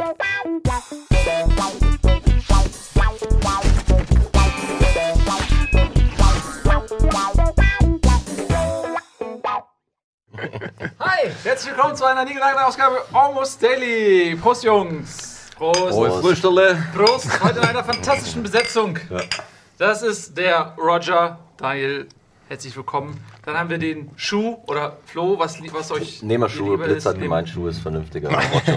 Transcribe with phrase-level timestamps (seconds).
[0.00, 0.06] Hi,
[11.44, 14.36] herzlich willkommen zu einer niegelnagelten Ausgabe Almost Daily.
[14.36, 15.50] Prost, Jungs.
[15.54, 15.78] Prost.
[15.78, 16.20] Prost.
[16.22, 16.82] Frühstelle.
[16.96, 17.44] Prost.
[17.44, 18.98] Heute in einer fantastischen Besetzung.
[19.76, 21.38] Das ist der Roger.
[21.58, 22.08] Daniel,
[22.48, 23.22] herzlich willkommen.
[23.50, 27.20] Dann haben wir den Schuh oder Flo, was, was euch Nehmerschuhe, Blitzer, ist.
[27.20, 28.30] wie mein Schuh ist vernünftiger.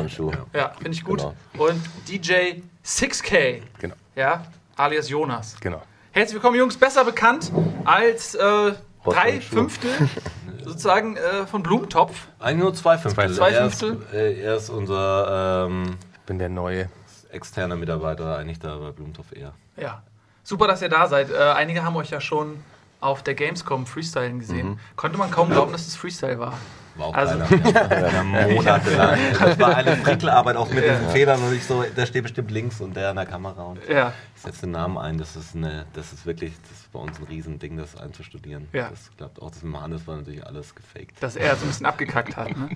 [0.10, 0.32] Schuh.
[0.54, 1.20] Ja, finde ich gut.
[1.20, 1.36] Genau.
[1.68, 3.62] Und DJ 6K.
[3.78, 3.94] Genau.
[4.16, 5.58] Ja, alias Jonas.
[5.62, 5.80] Genau.
[6.12, 6.76] Herzlich willkommen, Jungs.
[6.76, 7.52] Besser bekannt
[7.86, 9.42] als äh, drei.
[9.42, 9.92] Fünftel
[10.64, 12.26] sozusagen äh, von Blumentopf.
[12.40, 13.32] Eigentlich nur zwei Fünftel.
[13.32, 14.08] Zwei er, ist, Fünftel?
[14.12, 16.90] äh, er ist unser ähm, Ich bin der Neue.
[17.30, 19.54] externer Mitarbeiter, eigentlich da bei Blumentopf eher.
[19.78, 20.02] Ja.
[20.42, 21.30] Super, dass ihr da seid.
[21.30, 22.58] Äh, einige haben euch ja schon
[23.04, 24.80] auf der Gamescom Freestylen gesehen.
[24.96, 26.58] Konnte man kaum glauben, dass es Freestyle war.
[26.96, 27.54] War auch Also- keiner.
[28.44, 29.18] Ja, monatelang.
[29.40, 32.80] Das war eine Frickelarbeit auch mit diesen Federn und ich so, der steht bestimmt links
[32.82, 34.14] und der an der Kamera und Ja.
[34.36, 35.18] ich setze den Namen ein.
[35.18, 38.68] Das ist eine, das ist wirklich, das ist bei uns ein Riesending, das einzustudieren.
[38.74, 38.90] Ja.
[38.90, 39.50] Das klappt auch.
[39.52, 41.22] Das mit Hannes war natürlich alles gefaked.
[41.22, 42.50] Dass er so ein bisschen abgekackt hat.
[42.56, 42.70] Ne?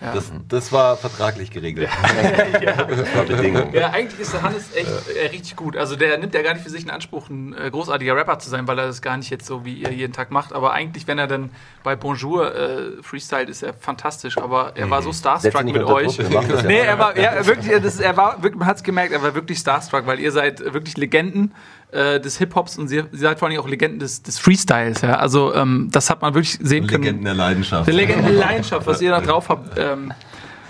[0.00, 0.12] Ja.
[0.14, 1.88] Das, das war vertraglich geregelt.
[3.28, 3.72] Bedingung.
[3.72, 5.76] Ja, eigentlich ist der Hannes echt äh, richtig gut.
[5.76, 8.50] Also der nimmt ja gar nicht für sich in Anspruch, ein äh, großartiger Rapper zu
[8.50, 10.52] sein, weil er das gar nicht jetzt so wie ihr jeden Tag macht.
[10.52, 11.50] Aber eigentlich, wenn er dann
[11.82, 14.38] bei Bonjour äh, freestylt, ist er fantastisch.
[14.38, 16.16] Aber er war so Setz starstruck mit euch.
[16.16, 16.62] Druck, das.
[16.64, 19.34] Nee, er war, ja, wirklich, das, ist- er war, man hat es gemerkt, er war
[19.34, 21.52] wirklich starstruck, weil ihr seid wirklich Legenden
[21.92, 25.00] äh, des Hip-Hops und ihr, ihr seid vor allem auch Legenden des, des Freestyles.
[25.02, 25.16] Ja?
[25.16, 27.02] Also ähm, das hat man wirklich sehen können.
[27.02, 27.86] Legenden der Leidenschaft.
[27.86, 29.78] Der Legende Leidenschaft, was ihr da drauf habt.
[29.78, 30.12] Ähm,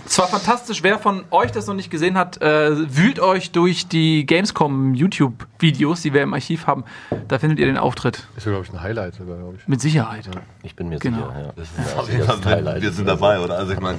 [0.06, 0.82] es war fantastisch.
[0.82, 6.02] Wer von euch das noch nicht gesehen hat, äh, wühlt euch durch die Gamescom YouTube-Videos,
[6.02, 6.84] die wir im Archiv haben.
[7.28, 8.26] Da findet ihr den Auftritt.
[8.36, 9.66] Ist, glaube ich, ein Highlight sogar, glaube ich.
[9.68, 10.28] Mit Sicherheit.
[10.62, 11.28] Ich bin mir Genau.
[11.28, 11.40] sicher.
[11.46, 11.52] Ja.
[11.56, 13.56] Das Ja, ist auf jeden Fall, wir sind dabei, oder?
[13.58, 13.98] Also ich meine,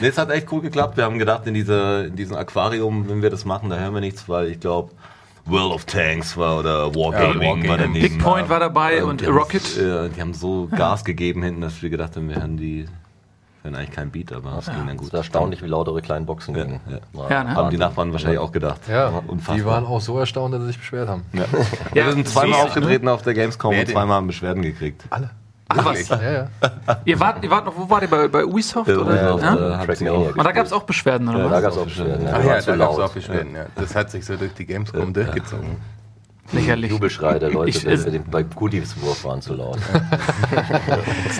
[0.00, 0.96] nee, es hat echt cool geklappt.
[0.96, 4.00] Wir haben gedacht, in, diese, in diesem Aquarium, wenn wir das machen, da hören wir
[4.00, 4.92] nichts, weil ich glaube,
[5.46, 7.68] World of Tanks war oder Wargaming Wargaming.
[7.68, 8.00] war daneben.
[8.16, 9.76] Big Point war dabei und haben- Rocket.
[9.78, 12.86] Äh, die haben so Gas gegeben hinten, dass wir gedacht haben, wir hören die,
[13.62, 15.08] hören eigentlich keinen Beat, aber es ging dann Es gut.
[15.08, 16.80] ist erstaunlich, wie laut eure kleinen Boxen Ja, gingen.
[16.88, 17.28] ja.
[17.30, 17.54] Ja, ne?
[17.54, 18.80] Haben die Nachbarn wahrscheinlich auch gedacht.
[18.88, 19.56] Ja, Unfassbar.
[19.56, 21.24] die waren auch so erstaunt, dass sie sich beschwert haben.
[21.32, 21.44] Ja.
[21.92, 25.04] wir sind zweimal aufgetreten auf der Gamescom Wer und zweimal haben Beschwerden gekriegt.
[25.10, 25.30] Alle.
[25.72, 26.08] Ach, was?
[26.08, 26.48] Ja, ja.
[27.04, 28.08] Ihr wart, ihr wart noch, wo wart ihr?
[28.10, 28.88] Bei, bei Ubisoft?
[28.90, 29.14] oder?
[29.14, 29.82] Ja, Ja?
[29.84, 31.50] äh, auch- Und da gab es auch Beschwerden, oder Ja, was?
[31.52, 32.26] Da gab es auch Beschwerden.
[32.28, 33.66] Ach ja, waren zu da gab es auch Beschwerden, ja.
[33.76, 35.76] Das hat sich so durch die Gamescom durchgezogen.
[36.52, 36.90] Lächerlich.
[36.90, 39.78] Jubelschrei der Leute, Ich- wenn wir den, bei Goodies-Wurf waren zu laut.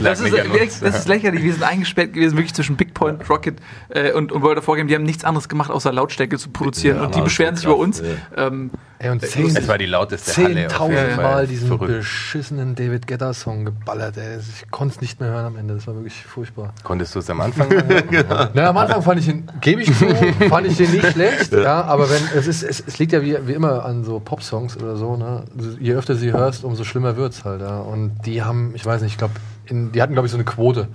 [0.02, 1.42] Das ist, das ist lächerlich.
[1.42, 3.56] Wir sind eingesperrt gewesen, wirklich zwischen Big Point, Rocket
[3.90, 4.88] äh, und, und World of Wargame.
[4.88, 6.96] Die haben nichts anderes gemacht, außer Lautstärke zu produzieren.
[6.98, 8.00] Ja, und die beschweren sich über uns.
[8.00, 8.46] ja.
[8.46, 8.70] Ähm,
[9.02, 10.54] Ey, und zehn, Also es war die lauteste Halle.
[10.54, 11.86] Zehntausendmal diesen Verrückt.
[11.90, 14.18] beschissenen David Guetta-Song geballert.
[14.18, 14.36] Ey.
[14.38, 15.72] Ich konnte es nicht mehr hören am Ende.
[15.74, 16.74] Das war wirklich furchtbar.
[16.82, 18.50] Konntest du es am Anfang mal hören?
[18.54, 20.04] Na, am Anfang fand ich ihn, gebe ich zu,
[20.50, 21.50] fand ich den nicht schlecht.
[21.52, 24.76] Ja, aber wenn, es, ist, es, es liegt ja wie, wie immer an so Popsongs
[24.76, 24.99] oder so.
[25.00, 25.44] Ne?
[25.80, 27.60] Je öfter sie hörst, umso schlimmer wird's halt.
[27.60, 27.78] Ja?
[27.78, 29.34] Und die haben, ich weiß nicht, ich glaube,
[29.68, 30.88] die hatten, glaube ich, so eine Quote.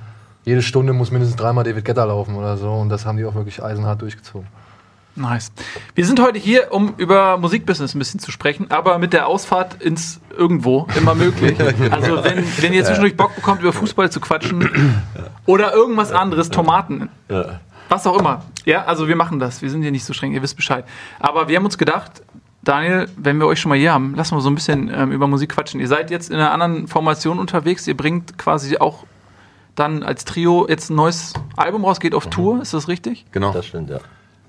[0.44, 2.72] Jede Stunde muss mindestens dreimal David Guetta laufen oder so.
[2.72, 4.48] Und das haben die auch wirklich eisenhart durchgezogen.
[5.18, 5.52] Nice.
[5.96, 9.82] Wir sind heute hier, um über Musikbusiness ein bisschen zu sprechen, aber mit der Ausfahrt
[9.82, 11.58] ins Irgendwo immer möglich.
[11.92, 15.02] Also wenn, wenn ihr zwischendurch Bock bekommt, über Fußball zu quatschen
[15.46, 17.10] oder irgendwas anderes, Tomaten,
[17.88, 18.44] was auch immer.
[18.66, 19.62] Ja, also wir machen das.
[19.62, 20.84] Wir sind hier nicht so streng, ihr wisst Bescheid.
[21.20, 22.22] Aber wir haben uns gedacht,
[22.66, 25.28] Daniel, wenn wir euch schon mal hier haben, lassen wir so ein bisschen ähm, über
[25.28, 25.80] Musik quatschen.
[25.80, 27.88] Ihr seid jetzt in einer anderen Formation unterwegs.
[27.88, 29.06] Ihr bringt quasi auch
[29.76, 33.26] dann als Trio jetzt ein neues Album raus, geht auf Tour, ist das richtig?
[33.32, 33.52] Genau.
[33.52, 34.00] Das stimmt, ja.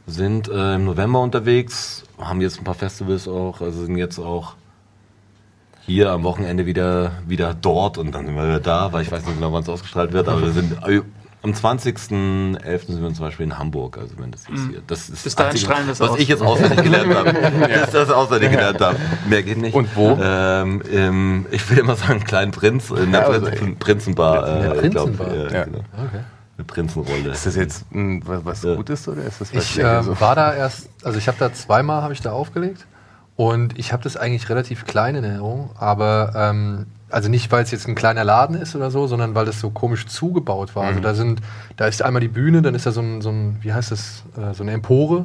[0.06, 4.54] sind äh, im November unterwegs, haben jetzt ein paar Festivals auch, also sind jetzt auch
[5.84, 9.26] hier am Wochenende wieder, wieder dort und dann sind wir wieder da, weil ich weiß
[9.26, 11.02] nicht genau, wann es ausgestrahlt wird, aber wir sind äh,
[11.42, 12.86] am 20.11.
[12.86, 15.50] sind wir zum Beispiel in Hamburg, also wenn das jetzt hier, das ist Bis dahin
[15.52, 16.18] einzige, strahlen es was aus.
[16.18, 17.32] ich jetzt auswendig gelernt habe,
[17.68, 18.96] das ist das auswendig gelernt habe,
[19.28, 19.74] mehr geht nicht.
[19.74, 20.18] Und wo?
[20.20, 24.62] Ähm, im, ich will immer sagen, Kleinen Prinz, in der Ja, also, Prinzen, Prinzenbar, In
[24.62, 25.34] der äh, ich glaub, Prinzenbar?
[25.34, 25.64] äh, Ja.
[25.64, 25.78] genau.
[25.78, 26.20] Okay.
[26.58, 27.30] eine Prinzenrolle.
[27.30, 28.74] Ist das jetzt mh, was, was Ja.
[28.74, 30.06] Gutes oder ist das was Ich Schlechtes?
[30.08, 32.86] ähm, war da erst, also ich habe da zweimal habe ich da aufgelegt
[33.36, 37.70] und ich habe das eigentlich relativ klein in Erinnerung, aber ähm, also nicht, weil es
[37.70, 40.84] jetzt ein kleiner Laden ist oder so, sondern weil das so komisch zugebaut war.
[40.84, 41.40] Also da sind,
[41.76, 44.24] da ist einmal die Bühne, dann ist da so ein, so ein wie heißt das,
[44.36, 45.24] äh, so eine Empore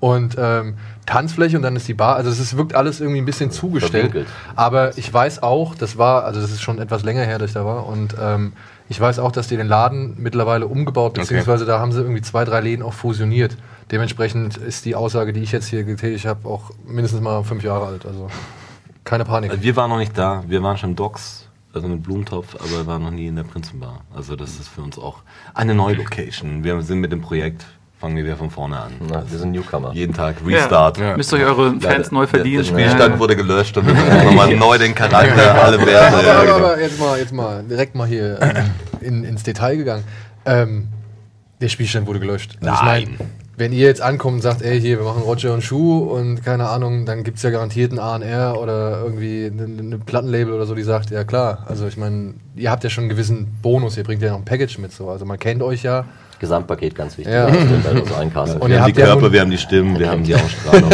[0.00, 2.16] und ähm, Tanzfläche und dann ist die Bar.
[2.16, 4.12] Also es wirkt alles irgendwie ein bisschen zugestellt.
[4.12, 4.28] verwinkelt.
[4.56, 7.54] Aber ich weiß auch, das war, also das ist schon etwas länger her, dass ich
[7.54, 8.54] da war und ähm,
[8.88, 12.46] ich weiß auch, dass die den Laden mittlerweile umgebaut, beziehungsweise da haben sie irgendwie zwei,
[12.46, 13.54] drei Läden auch fusioniert.
[13.90, 17.86] Dementsprechend ist die Aussage, die ich jetzt hier getätigt habe, auch mindestens mal fünf Jahre
[17.86, 18.06] alt.
[18.06, 18.30] Also
[19.08, 19.50] keine Panik.
[19.50, 20.44] Also wir waren noch nicht da.
[20.46, 24.02] Wir waren schon Docks, also mit Blumentopf, aber wir waren noch nie in der Prinzenbar.
[24.14, 25.22] Also das ist für uns auch
[25.54, 26.62] eine neue Location.
[26.62, 27.66] Wir sind mit dem Projekt
[27.98, 28.92] fangen wir wieder von vorne an.
[29.10, 29.92] Na, wir sind Newcomer.
[29.92, 30.98] Jeden Tag Restart.
[30.98, 31.16] Ja.
[31.16, 32.08] Müsst ihr eure Fans Leider.
[32.12, 32.58] neu verdienen.
[32.58, 36.16] Der Spielstand wurde gelöscht und wir müssen nochmal neu den Charakter, alle Werte.
[36.16, 36.56] Aber, ja, aber, genau.
[36.56, 38.64] aber jetzt mal, jetzt mal direkt mal hier äh,
[39.00, 40.04] in, ins Detail gegangen.
[40.46, 40.88] Ähm,
[41.60, 42.56] der Spielstand wurde gelöscht.
[42.60, 43.16] Also ich Nein.
[43.18, 46.44] mein, wenn ihr jetzt ankommt und sagt, ey, hier, wir machen Roger und Schuh und
[46.44, 50.64] keine Ahnung, dann gibt es ja garantiert ein ANR oder irgendwie eine, eine Plattenlabel oder
[50.66, 53.96] so, die sagt, ja klar, also ich meine, ihr habt ja schon einen gewissen Bonus,
[53.96, 55.08] ihr bringt ja noch ein Package mit so.
[55.10, 56.04] Also man kennt euch ja.
[56.40, 57.34] Gesamtpaket ganz wichtig.
[57.34, 57.46] Ja.
[57.46, 58.30] Also ein.
[58.60, 60.36] Und wir ihr haben die ja Körper, nun- wir haben die Stimmen, wir haben die
[60.36, 60.90] Ausstrahlung.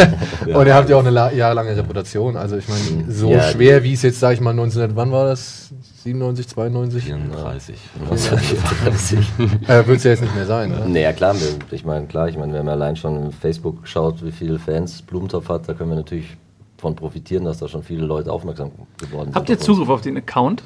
[0.47, 0.57] Ja.
[0.57, 2.35] Und ihr habt ja auch eine la- jahrelange Reputation.
[2.35, 5.27] Also ich meine, so Ja, schwer wie es jetzt, sag ich mal, 1900, wann war
[5.27, 5.69] das?
[6.05, 7.03] 97, 92?
[7.03, 7.75] 34.
[9.67, 10.69] Äh, Wird es ja jetzt nicht mehr sein.
[10.69, 10.87] Ne?
[10.87, 13.81] Naja, klar, wir, ich meine, klar, ich meine, wir haben ja allein schon in Facebook
[13.81, 16.37] geschaut, wie viele Fans Blumentopf hat, da können wir natürlich
[16.77, 19.35] von profitieren, dass da schon viele Leute aufmerksam geworden sind.
[19.35, 19.57] Habt ihr.
[19.57, 20.61] Zugriff auf den Account?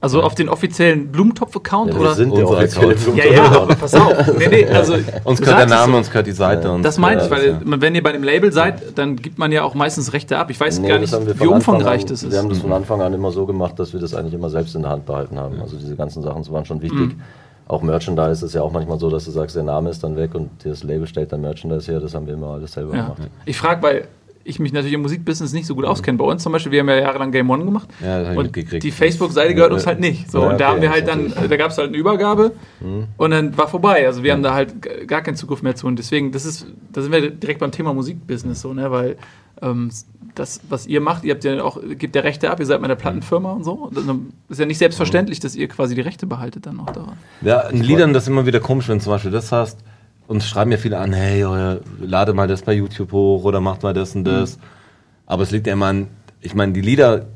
[0.00, 1.92] Also auf den offiziellen Blumentopf-Account?
[1.92, 2.10] Ja, oder?
[2.10, 3.16] wir sind der Unser offizielle Account.
[3.16, 4.14] ja, ja, aber pass auf.
[4.38, 5.98] Nee, nee, also, Uns gehört der Name, so.
[5.98, 6.70] uns gehört die Seite.
[6.70, 7.60] und- Das meine ich, weil ja.
[7.64, 10.50] wenn ihr bei dem Label seid, dann gibt man ja auch meistens Rechte ab.
[10.50, 12.30] Ich weiß Nee, gar nicht, wie umfangreich an, das ist.
[12.32, 14.74] Wir haben das von Anfang an immer so gemacht, dass wir das eigentlich immer selbst
[14.76, 15.60] in der Hand behalten haben.
[15.60, 16.98] Also diese ganzen Sachen waren schon wichtig.
[16.98, 17.20] Mhm.
[17.66, 20.34] Auch Merchandise ist ja auch manchmal so, dass du sagst, der Name ist dann weg
[20.34, 22.00] und das Label stellt dann Merchandise her.
[22.00, 23.02] Das haben wir immer alles selber Ja.
[23.02, 23.22] gemacht.
[23.44, 24.08] Ich frage, weil
[24.48, 26.18] ich mich natürlich im Musikbusiness nicht so gut auskenne.
[26.18, 27.88] Bei uns zum Beispiel, wir haben ja jahrelang Game One gemacht.
[28.00, 30.30] Ja, das und die Facebook-Seite gehört uns halt nicht.
[30.30, 31.96] So, Ja, und da okay, haben wir das halt dann, da gab es halt eine
[31.96, 32.52] Übergabe
[33.16, 34.06] und dann war vorbei.
[34.06, 35.86] Also wir haben da halt gar keinen Zugriff mehr zu.
[35.86, 38.90] Und deswegen, das ist, da sind wir direkt beim Thema Musikbusiness so, ne?
[38.90, 39.16] Weil
[39.62, 39.90] ähm,
[40.34, 42.90] das, was ihr macht, ihr habt ja auch, gebt ja Rechte ab, ihr seid mit
[42.90, 43.72] der Plattenfirma und so.
[43.72, 47.14] Und dann ist ja nicht selbstverständlich, dass ihr quasi die Rechte behaltet dann noch daran.
[47.42, 49.78] Ja, in Liedern das ist immer wieder komisch, wenn du zum Beispiel das hast.
[50.28, 53.82] Uns schreiben ja viele an, hey, euer, lade mal das bei YouTube hoch oder macht
[53.82, 54.58] mal das und das.
[55.24, 56.08] Aber es liegt ja immer an,
[56.42, 57.28] ich meine, die Lieder,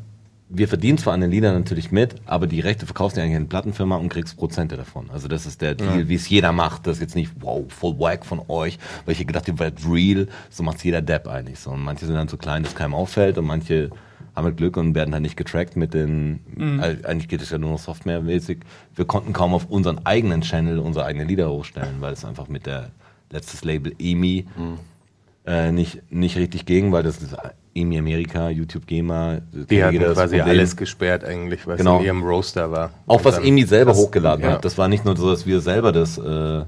[0.50, 3.36] wir verdienen zwar an den Liedern natürlich mit, aber die Rechte verkaufst du ja eigentlich
[3.36, 5.08] an die Plattenfirma und kriegst Prozente davon.
[5.10, 6.86] Also das ist der Deal, wie es jeder macht.
[6.86, 9.80] Das ist jetzt nicht, wow, voll wack von euch, weil ich hier gedacht, ihr werdet
[9.88, 10.28] real.
[10.50, 11.70] So macht's jeder Depp eigentlich so.
[11.70, 13.88] Und manche sind dann so klein, dass keinem auffällt und manche
[14.34, 17.58] haben halt Glück und werden halt nicht getrackt mit den, äh, eigentlich geht es ja
[17.58, 18.58] nur noch softwaremäßig.
[18.94, 22.66] Wir konnten kaum auf unseren eigenen Channel unsere eigenen Lieder hochstellen, weil es einfach mit
[22.66, 22.90] der
[23.30, 24.46] letztes Label EMI
[25.46, 27.34] äh, nicht, nicht richtig ging, weil das ist
[27.74, 29.38] EMI Amerika, YouTube GEMA.
[29.52, 30.42] Die hatten quasi Problem.
[30.58, 31.98] alles gesperrt eigentlich, was Genau.
[31.98, 32.90] in ihrem Roaster war.
[33.06, 34.52] Auch was EMI selber das- hochgeladen ja.
[34.52, 34.64] hat.
[34.64, 36.64] Das war nicht nur so, dass wir selber das, äh,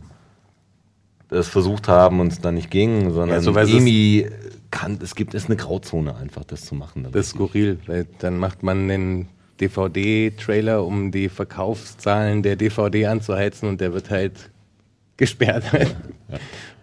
[1.29, 4.29] das versucht haben und es dann nicht ging, sondern Ja, so EMI
[4.75, 7.07] kann, es gibt, ist eine Grauzone einfach, das zu machen.
[7.13, 9.29] Das ist skurril, weil dann macht man einen
[9.61, 14.51] DVD-Trailer, um die Verkaufszahlen der DVD anzuheizen und der wird halt
[15.17, 15.63] gesperrt,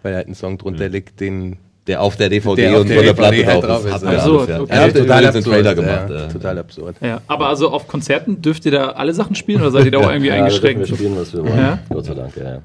[0.02, 2.96] weil halt ein Song drunter liegt, den der auf der DVD Der auf und der
[2.96, 3.86] von der DVD Platte halt drauf ist.
[3.86, 4.08] ist, Hat ja.
[4.18, 4.60] Absurd, alles, ja.
[4.62, 4.72] okay.
[4.72, 6.10] Er hat total einen Trailer absurd, gemacht.
[6.10, 6.28] ja, äh.
[6.32, 6.96] total absurd.
[7.02, 9.98] Ja, aber also auf Konzerten dürft ihr da alle Sachen spielen oder seid ihr da
[9.98, 10.88] auch irgendwie Ja, dürfen wir eingeschränkt?
[10.88, 11.58] spielen, was wir wollen.
[11.58, 11.78] Ja?
[11.90, 12.62] Gott sei Dank, ja.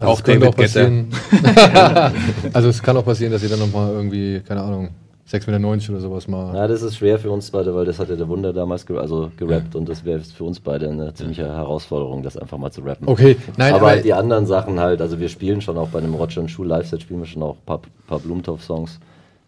[0.00, 0.06] Ja.
[0.06, 1.08] Also Auch David passieren.
[2.52, 4.90] also es kann auch passieren, dass ihr dann nochmal irgendwie, keine Ahnung,
[5.30, 6.54] 6,90 Meter oder sowas mal.
[6.54, 8.96] Ja, das ist schwer für uns beide, weil das hat ja der Wunder damals ge
[8.96, 12.80] also gerappt und das wäre für uns beide eine ziemliche Herausforderung, das einfach mal zu
[12.80, 13.06] rappen.
[13.06, 15.98] Okay, nein, aber, aber, halt die anderen Sachen halt, also wir spielen schon auch bei
[15.98, 19.00] einem Roger und Schuh Live-Set, spielen wir schon auch ein paar, paar Blumentopf-Songs,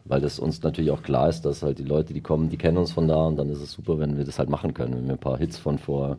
[0.05, 2.77] weil das uns natürlich auch klar ist, dass halt die Leute, die kommen, die kennen
[2.77, 5.07] uns von da und dann ist es super, wenn wir das halt machen können, wenn
[5.07, 6.19] wir ein paar Hits von vor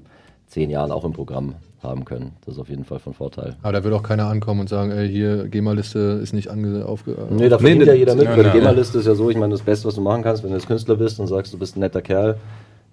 [0.52, 2.34] zehn Jahren auch im Programm haben können.
[2.46, 3.56] Das ist auf jeden Fall von Vorteil.
[3.64, 7.16] aber da wird auch keiner ankommen und sagen, ey, hier, GEMA-Liste ist nicht ange aufge...
[7.30, 8.26] Nee, da verdient nee, ja jeder mit.
[8.26, 8.52] ja, der ja.
[8.52, 10.68] GEMA-Liste ist ja so, ich meine, das Beste, was du machen kannst, wenn du jetzt
[10.68, 12.38] Künstler bist und sagst, du bist ein netter Kerl,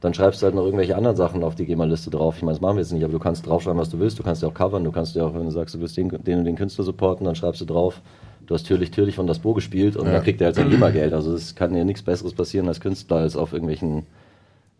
[0.00, 2.36] dann schreibst du halt noch irgendwelche anderen Sachen auf die GEMA-Liste drauf.
[2.36, 4.18] Ich meine, das machen wir jetzt nicht, aber du kannst draufschreiben, was du willst.
[4.18, 4.84] Du kannst ja auch covern.
[4.84, 7.26] Du kannst ja auch, wenn du sagst, du willst den, den und den Künstler supporten,
[7.26, 8.00] dann schreibst du drauf,
[8.46, 11.12] du hast Türlich Türlich von Das Bo gespielt und dann kriegt er halt sein GEMA-Geld.
[11.12, 14.06] Also es kann ja nichts Besseres passieren als Künstler, als auf irgendwelchen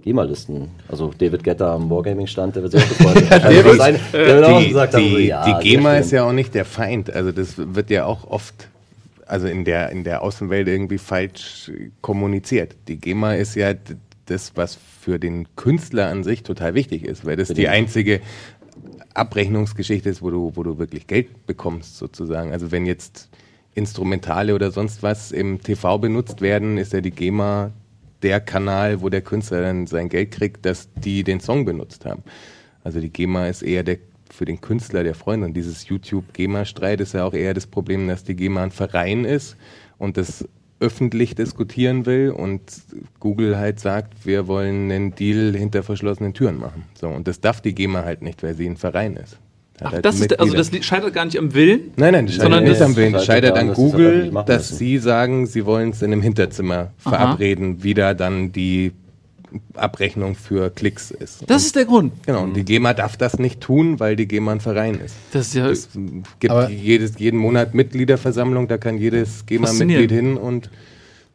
[0.02, 0.70] GEMA-Listen.
[0.88, 3.30] Also David Getter am Wargaming-Stand, der wird sehr gefreut.
[3.42, 6.24] also sein, der wird auch Die, gesagt haben, so, die, ja, die GEMA ist ja
[6.24, 7.12] auch nicht der Feind.
[7.12, 8.68] Also das wird ja auch oft,
[9.26, 12.76] also in der, in der Außenwelt irgendwie falsch kommuniziert.
[12.86, 13.74] Die GEMA ist ja
[14.26, 18.20] das, was für den Künstler an sich total wichtig ist, weil das die einzige
[19.14, 22.52] Abrechnungsgeschichte ist, wo du, wo du wirklich Geld bekommst sozusagen.
[22.52, 23.28] Also wenn jetzt
[23.74, 27.72] Instrumentale oder sonst was im TV benutzt werden, ist ja die GEMA
[28.22, 32.22] der Kanal, wo der Künstler dann sein Geld kriegt, dass die den Song benutzt haben.
[32.84, 33.98] Also die GEMA ist eher der
[34.30, 38.24] für den Künstler der Freund und dieses YouTube-GEMA-Streit ist ja auch eher das Problem, dass
[38.24, 39.56] die GEMA ein Verein ist
[39.96, 40.46] und das
[40.80, 42.62] öffentlich diskutieren will und
[43.18, 46.84] Google halt sagt, wir wollen einen Deal hinter verschlossenen Türen machen.
[46.94, 49.38] So und das darf die GEMA halt nicht, weil sie ein Verein ist.
[49.82, 51.92] Ach, halt das ist, also das scheitert gar nicht am Willen.
[51.96, 53.12] Nein, nein, das scheitert Sondern nicht das- am Willen.
[53.12, 54.76] Das scheitert an Google, dass müssen.
[54.76, 58.92] sie sagen, sie wollen es in einem Hinterzimmer verabreden, wie da dann die
[59.74, 61.44] Abrechnung für Klicks ist.
[61.48, 62.12] Das ist der Grund.
[62.26, 65.14] Genau, und die GEMA darf das nicht tun, weil die GEMA ein Verein ist.
[65.32, 65.68] Das ist ja.
[65.68, 65.88] Es
[66.40, 69.46] gibt jedes, jeden Monat Mitgliederversammlung, da kann jedes.
[69.46, 70.70] GEMA-Mitglied hin und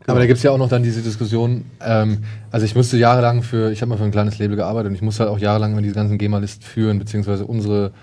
[0.05, 2.19] Aber da gibt es ja auch noch dann diese Diskussion, ähm,
[2.51, 5.01] also ich musste jahrelang für, ich habe mal für ein kleines Label gearbeitet und ich
[5.01, 7.93] musste halt auch jahrelang immer diese ganzen GEMA-Listen führen, beziehungsweise unsere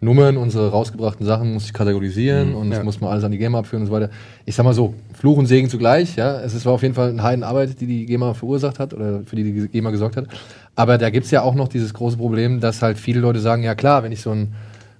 [0.00, 2.84] Nummern, unsere rausgebrachten Sachen musste ich kategorisieren und das ja.
[2.84, 4.10] muss man alles an die GEMA abführen und so weiter.
[4.44, 6.40] Ich sag mal so, Fluch und Segen zugleich, ja.
[6.40, 9.36] Es ist- war auf jeden Fall eine Heidenarbeit, die die GEMA verursacht hat oder für
[9.36, 10.26] die die GEMA gesorgt hat.
[10.76, 13.74] Aber da gibt's ja auch noch dieses große Problem, dass halt viele Leute sagen, ja
[13.74, 14.52] klar, wenn ich so ein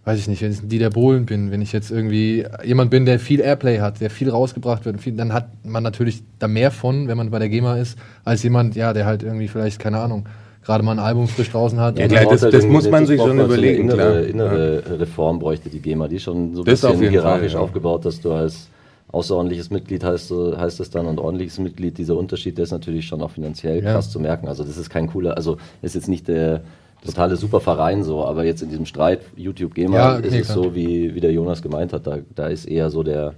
[0.05, 3.07] weiß ich nicht, wenn ich ein Dieter Bohlen bin, wenn ich jetzt irgendwie jemand bin,
[3.07, 6.71] der viel Airplay hat, der viel rausgebracht wird, viel, dann hat man natürlich da mehr
[6.71, 10.01] von, wenn man bei der GEMA ist, als jemand, ja, der halt irgendwie vielleicht, keine
[10.01, 10.27] Ahnung,
[10.65, 11.99] gerade mal ein Album frisch draußen hat.
[11.99, 13.97] Ja, und- klar, das- das irgendwie- muss man sich schon man so eine überlegen, Innere,
[13.97, 14.23] klar.
[14.25, 17.65] innere Reform bräuchte die GEMA, die schon so ein Das auf bisschen hierarchisch Fall, ja.
[17.65, 18.69] aufgebaut, dass du als
[19.13, 23.07] außerordentliches Mitglied heißt, so- heißt es dann und ordentliches Mitglied, dieser Unterschied, der ist natürlich
[23.07, 23.93] schon auch finanziell Ja.
[23.93, 24.49] krass zu merken.
[24.49, 26.63] Also das ist kein cooler, also ist jetzt nicht der
[27.05, 30.65] totale Superverein so, aber jetzt in diesem Streit YouTube GEMA Ja, ist nee, es klar.
[30.65, 33.35] so, wie, wie der Jonas gemeint hat, da, da ist eher so der,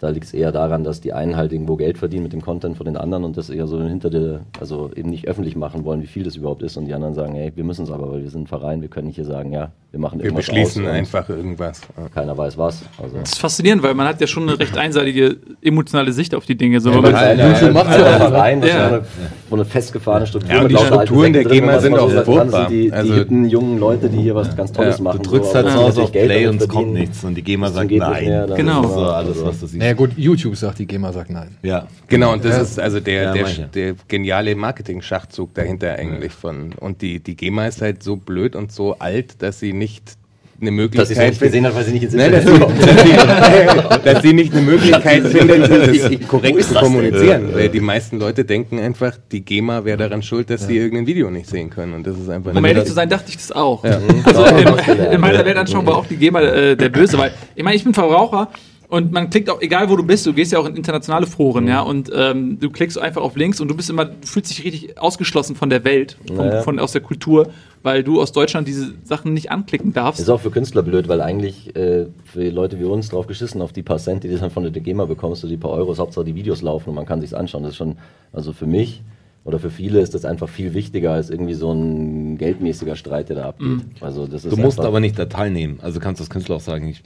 [0.00, 2.76] da liegt es eher daran, dass die einen halt irgendwo Geld verdienen mit dem Content
[2.76, 6.02] von den anderen und das eher so hinter der, also eben nicht öffentlich machen wollen,
[6.02, 8.22] wie viel das überhaupt ist und die anderen sagen, hey, wir müssen es aber, weil
[8.22, 10.84] wir sind ein Verein, wir können nicht hier sagen, ja, wir machen wir irgendwas beschließen
[10.84, 11.80] aus und einfach irgendwas.
[11.98, 12.08] Ja.
[12.08, 12.82] Keiner weiß was.
[13.02, 16.46] Also, Das ist faszinierend, weil man hat ja schon eine recht einseitige emotionale Sicht auf
[16.46, 16.80] die Dinge.
[16.80, 18.30] So, Ja, wenn man- man- ein ja, macht's alter ja auch.
[18.30, 18.86] Verein, das Ja.
[18.86, 19.02] ist eine,
[19.50, 20.50] so eine festgefahrene Struktur.
[20.54, 22.68] Ja, und die Strukturen der Säcken drin, GEMA sind auch so kann, furchtbar.
[22.68, 25.22] Die, Also- die hippen jungen Leute, die hier was ganz Tolles Ja, machen.
[25.22, 27.24] Du drückst so, halt aber zu Hause natürlich auf Geld Play und es kommt nichts.
[27.24, 28.44] Und die GEMA sagt nein.
[28.56, 28.82] Genau.
[28.86, 29.82] So alles, also- was du siehst.
[29.90, 31.56] Naja gut, YouTube sagt, die GEMA sagt nein.
[31.62, 31.88] Ja.
[32.06, 32.62] Genau, und das Ja.
[32.62, 33.44] ist also der, Ja, der,
[33.74, 36.72] der geniale Marketing-Schachzug dahinter eigentlich von.
[36.78, 40.12] Und die, die GEMA ist halt so blöd und so alt, dass sie nicht
[40.60, 42.86] eine Dass ich es Möglichkeit nicht gesehen habe, weil sie nicht ins dass, Internet sie,
[42.86, 47.48] dass, sie, dass sie nicht eine Möglichkeit findet, das korrekt zu kommunizieren.
[47.50, 47.54] Ja.
[47.56, 51.30] Weil die meisten Leute denken einfach, die GEMA wäre daran schuld, dass sie irgendein Video
[51.30, 51.94] nicht sehen können.
[51.94, 53.82] Und das ist einfach Um nicht- ehrlich zu sein, dachte ich das auch.
[53.84, 53.98] Ja.
[54.24, 54.58] Also Ja,
[55.06, 57.82] in, in meiner Weltanschauung war auch die GEMA äh, der Böse, weil ich meine, ich
[57.84, 58.50] bin Verbraucher
[58.90, 61.66] und man klickt auch, egal wo du bist, du gehst ja auch in internationale Foren,
[61.68, 64.64] ja, und ähm, du klickst einfach auf Links und du bist immer, du fühlst dich
[64.64, 66.62] richtig ausgeschlossen von der Welt, vom, Naja.
[66.62, 67.50] von, aus der Kultur,
[67.82, 70.20] weil du aus Deutschland diese Sachen nicht anklicken darfst.
[70.20, 73.72] Ist auch für Künstler blöd, weil eigentlich äh, für Leute wie uns drauf geschissen auf
[73.72, 76.24] die paar Cent, die du dann von der GEMA bekommst, so die paar Euros, Hauptsache
[76.24, 77.62] die Videos laufen und man kann sich's anschauen.
[77.62, 77.96] Das ist schon,
[78.32, 79.02] also für mich
[79.44, 83.36] oder für viele ist das einfach viel wichtiger als irgendwie so ein geldmäßiger Streit, der
[83.36, 83.68] da abgeht.
[83.68, 83.82] Mhm.
[84.00, 85.78] Also das ist Du musst aber nicht da teilnehmen.
[85.80, 87.02] Also kannst du als Künstler auch sagen, ich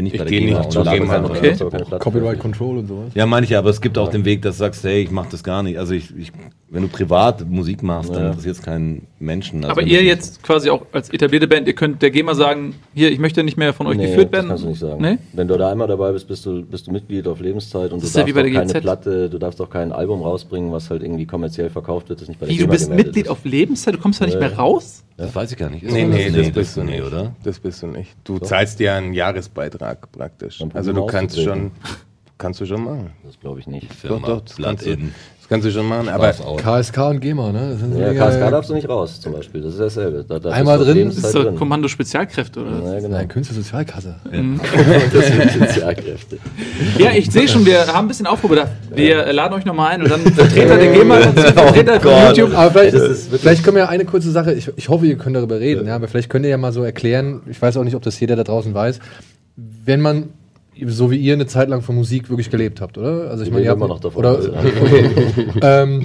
[0.00, 0.58] bin nicht Ich bei der gehe GEMA.
[0.58, 1.98] nicht und zur GEMA, okay.
[1.98, 3.10] Copyright Control und sowas.
[3.14, 5.10] Ja, meine ich ja, aber es gibt auch den Weg, dass du sagst, hey, ich
[5.10, 5.78] mach das gar nicht.
[5.78, 6.32] Also ich, ich
[6.68, 8.28] wenn du privat Musik machst, dann Ja.
[8.28, 9.58] interessiert es keinen Menschen.
[9.64, 12.74] Also Aber ihr du- jetzt quasi auch als etablierte Band, ihr könnt der GEMA sagen,
[12.94, 14.48] hier, ich möchte nicht mehr von euch Nee, geführt das werden.
[14.48, 15.00] kannst du nicht sagen.
[15.02, 15.18] Nee?
[15.34, 18.08] Wenn du da einmal dabei bist, bist du, bist du Mitglied auf Lebenszeit und Das
[18.08, 18.82] ist du ja wie darfst bei der auch keine GZ.
[18.82, 22.40] Platte, du darfst auch kein Album rausbringen, was halt irgendwie kommerziell verkauft wird, das nicht
[22.40, 23.30] bei der Wie, du GEMA bist gemeldet Mitglied ist.
[23.30, 24.40] auf Lebenszeit, du kommst da nicht Ja.
[24.40, 25.04] mehr raus?
[25.18, 25.82] Das weiß ich gar nicht.
[25.84, 27.02] Nee, nee, das bist du nee, nicht.
[27.02, 27.34] oder?
[27.44, 28.10] Das bist du nicht.
[28.24, 30.60] Du zahlst ja einen Jahresbeitrag praktisch.
[30.72, 31.72] Also du kannst schon,
[32.38, 33.10] kannst du schon machen.
[33.24, 33.92] Das glaube ich nicht.
[33.92, 36.08] Firma, doch, das kannst, du, das kannst du schon machen.
[36.08, 36.32] Aber.
[36.32, 37.70] KSK und GEMA, ne?
[37.72, 39.60] Das sind so Ja, KSK darfst du nicht raus, zum Beispiel.
[39.60, 40.24] Das ist dasselbe.
[40.26, 41.56] Da, da Einmal drin, Das ist drin.
[41.56, 42.94] Kommando Spezialkräfte, oder?
[42.94, 43.16] Ja, genau.
[43.16, 44.14] Nein, Künstlersozialkasse.
[44.24, 46.38] Das sind Sozialkräfte.
[46.96, 48.70] Ja, ich sehe schon, wir haben ein bisschen Aufruhrbedarf.
[48.94, 52.56] Wir äh, laden euch nochmal ein und dann Vertreter der GEMA und Vertreter von YouTube.
[52.56, 52.96] Aber vielleicht,
[53.40, 55.96] vielleicht können wir ja eine kurze Sache, ich, ich hoffe, ihr könnt darüber reden, ja.
[55.96, 58.36] aber vielleicht könnt ihr ja mal so erklären, ich weiß auch nicht, ob das jeder
[58.36, 59.00] da draußen weiß,
[59.56, 60.30] wenn man,
[60.86, 63.30] so wie ihr, eine Zeit lang von Musik wirklich gelebt habt, oder?
[63.30, 64.18] Also ich meine, ihr habt immer noch davon.
[64.18, 65.10] Oder, Also- okay.
[65.62, 66.04] ähm,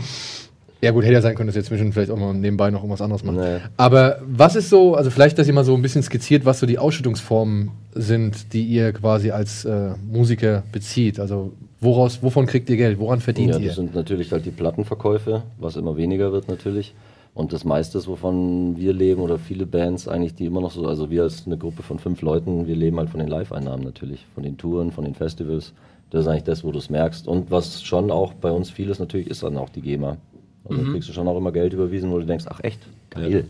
[0.81, 3.01] ja gut, hätte ja sein können, dass ihr zwischen vielleicht auch mal nebenbei noch irgendwas
[3.01, 3.37] anderes macht.
[3.37, 3.57] Nee.
[3.77, 6.67] Aber was ist so, also vielleicht, dass ihr mal so ein bisschen skizziert, was so
[6.67, 11.19] die Ausschüttungsformen sind, die ihr quasi als äh, Musiker bezieht.
[11.19, 12.99] Also woraus, wovon kriegt ihr Geld?
[12.99, 13.67] Woran verdient Ja, ihr?
[13.67, 16.93] das sind natürlich halt die Plattenverkäufe, was immer weniger wird natürlich.
[17.35, 20.87] Und das meiste, ist, wovon wir leben oder viele Bands eigentlich, die immer noch so,
[20.87, 24.25] also wir als eine Gruppe von fünf Leuten, wir leben halt von den Live-Einnahmen natürlich,
[24.33, 25.73] von den Touren, von den Festivals.
[26.11, 27.27] Das ist eigentlich das, wo du es merkst.
[27.27, 30.15] Und was schon auch bei uns viel ist natürlich, ist dann auch die GEMA.
[30.63, 30.85] Also Mhm.
[30.85, 32.79] da kriegst du schon auch immer Geld überwiesen, wo du denkst, ach echt,
[33.15, 33.45] geil.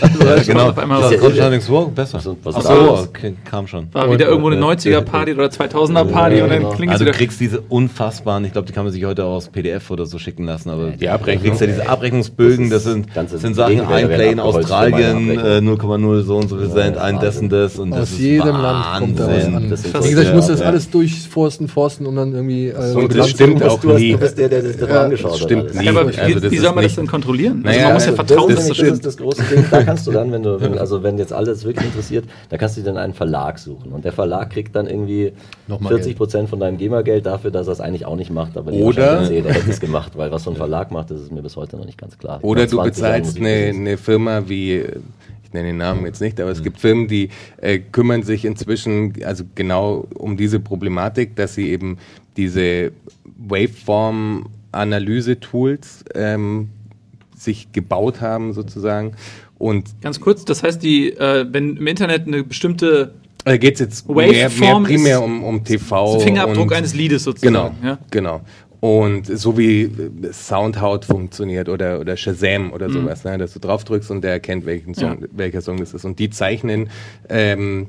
[0.00, 0.70] Also, Genau.
[0.70, 2.18] auf einmal Das kommt schon denkst, wow, besser.
[2.18, 3.08] Was- was Ach ist so, das?
[3.08, 3.88] okay, kam schon.
[3.92, 6.70] War wieder irgendwo eine 90er-Party oder 2000er-Party und dann genau.
[6.70, 9.34] klingt es Also du kriegst diese unfassbaren, ich glaube, die kann man sich heute auch
[9.36, 11.42] aus PDF oder so schicken lassen, aber Die Abrechnung.
[11.42, 14.40] du kriegst ja diese Abrechnungsbögen, das Das ist sind, ganze sind Sachen, ein Play in
[14.40, 15.76] Australien, äh, Abrechnung.
[15.80, 18.56] 0,0 so und so viel Cent, ein das und das und das Aus ist jedem
[18.56, 19.54] Land kommt da was Wahnsinn.
[19.56, 19.70] an.
[19.70, 20.66] Das Wie gesagt, ich muss das Ja.
[20.66, 22.68] alles durchforsten, forsten, um dann irgendwie.
[22.68, 24.12] Äh, Und das stimmt zu- auch du, hast, nie.
[24.12, 25.44] du bist der, der sich das Ja, angeschaut das hat.
[25.46, 25.84] stimmt nie.
[25.84, 27.62] Ja, aber Also wie, das ist soll man das denn kontrollieren?
[27.66, 29.64] also man muss ja vertrauen, das dass ist das das ist das große Ding.
[29.70, 32.76] Da kannst du dann, wenn du, wenn, also wenn jetzt alles wirklich interessiert, da kannst
[32.76, 33.92] du dir dann einen Verlag suchen.
[33.92, 35.32] Und der Verlag kriegt dann irgendwie
[35.66, 38.56] Nochmal 40 Prozent von deinem GEMA-Geld dafür, dass er es eigentlich auch nicht macht.
[38.56, 41.32] Aber Oder- sehe, der hätte es gemacht, weil was so ein Verlag macht, das ist
[41.32, 42.38] mir bis heute noch nicht ganz klar.
[42.42, 44.82] Oder du 20 Jahren bezahlst eine, eine Firma wie,
[45.44, 49.14] ich nenne den Namen jetzt nicht, aber es gibt Firmen, die äh, kümmern sich inzwischen
[49.24, 51.98] also genau um diese Problematik, dass sie eben
[52.36, 52.92] diese
[53.38, 56.68] Waveform-Analyse-Tools ähm,
[57.36, 59.12] sich gebaut haben sozusagen.
[59.58, 63.12] Und Ganz kurz, das heißt, die, äh, wenn im Internet eine bestimmte
[63.44, 66.18] da geht es jetzt mehr, mehr primär um, um TV.
[66.18, 67.76] Fingerabdruck und, eines Liedes Genau, sozusagen.
[67.86, 67.98] Ja?
[68.10, 68.40] genau.
[68.80, 72.72] Und so wie äh, Soundhound funktioniert oder, oder Shazam Mhm.
[72.72, 75.94] oder sowas, ne, dass du drauf drückst und der erkennt, welchen Song, welcher Song das
[75.94, 76.04] ist.
[76.04, 76.90] Und die zeichnen
[77.28, 77.86] ähm,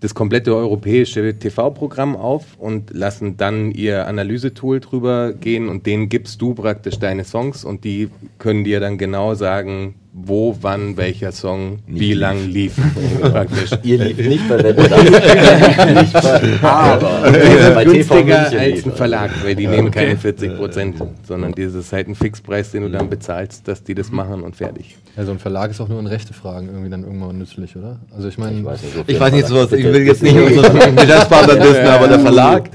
[0.00, 6.40] das komplette europäische TV-Programm auf und lassen dann ihr Analysetool drüber gehen und denen gibst
[6.42, 11.80] du praktisch deine Songs und die können dir dann genau sagen, wo, wann, welcher Song,
[11.86, 12.74] wie lang lief.
[13.20, 13.70] praktisch.
[13.82, 14.76] Ihr lief nicht bei das.
[15.02, 17.30] Lief nicht bei, aber
[17.74, 18.96] bei TV günstiger als ein er.
[18.96, 20.06] Verlag, weil die nehmen okay.
[20.06, 20.96] keine 40 Prozent,
[21.28, 24.56] sondern dieses ist halt ein Fixpreis, den du dann bezahlst, dass die das machen und
[24.56, 24.96] fertig.
[25.18, 27.98] Ja, so ein Verlag ist auch nur in rechte Fragen irgendwie dann irgendwann nützlich, oder?
[28.14, 30.36] Also ich meine, Ich weiß nicht, so Ich weiß nicht sowas, ich will jetzt nicht
[30.38, 32.70] unseren Geschäftspartner dissen, aber der Verlag,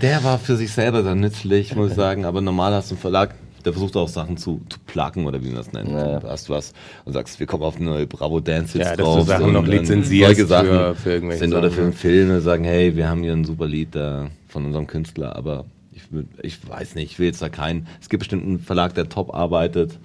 [0.00, 2.24] der war für sich selber dann nützlich, muss ich sagen.
[2.24, 3.34] Aber normal hast du einen Verlag,
[3.64, 5.90] der versucht auch Sachen zu, zu placken oder wie man das nennt.
[5.90, 6.20] Ja.
[6.20, 6.72] Du hast was
[7.04, 9.18] und sagst, wir kommen auf eine neue Bravo Dance Hits Ja, dass drauf.
[9.20, 11.84] du Sachen und noch dann lizenzierst solche Sachen für- für irgendwelche sind oder für ne?
[11.86, 15.64] einen Film, sagen, hey, wir haben hier ein super Lied da von unserem Künstler, aber
[15.92, 16.02] ich,
[16.42, 19.34] ich weiß nicht, ich will jetzt da keinen, es gibt bestimmt einen Verlag, der top
[19.34, 19.98] arbeitet.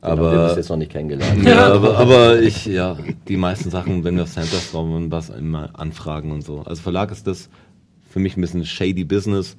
[0.00, 1.42] Aber wir haben Aber das jetzt noch nicht kennengelernt.
[1.44, 5.30] ja, aber, aber ich, ja, die meisten Sachen, wenn wir auf Santa kommen und was
[5.30, 6.60] immer anfragen und so.
[6.60, 7.48] Also Verlag ist das
[8.10, 9.56] für mich ein bisschen shady Business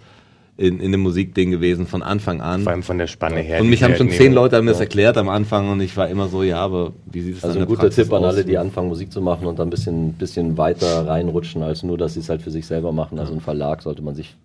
[0.57, 2.62] in, in dem Musikding gewesen von Anfang an.
[2.62, 3.59] Vor allem von der Spanne her.
[3.62, 4.33] Und mich haben schon zehn.
[4.33, 7.21] Leute haben mir das erklärt am Anfang und ich war immer so, ja, aber wie
[7.21, 8.33] sieht es Also dann ein guter Praxis Tipp an aus?
[8.33, 11.97] alle, die anfangen Musik zu machen und dann ein bisschen, bisschen weiter reinrutschen, als nur,
[11.97, 13.19] dass sie es halt für sich selber machen.
[13.19, 14.35] Also ein Verlag sollte man sich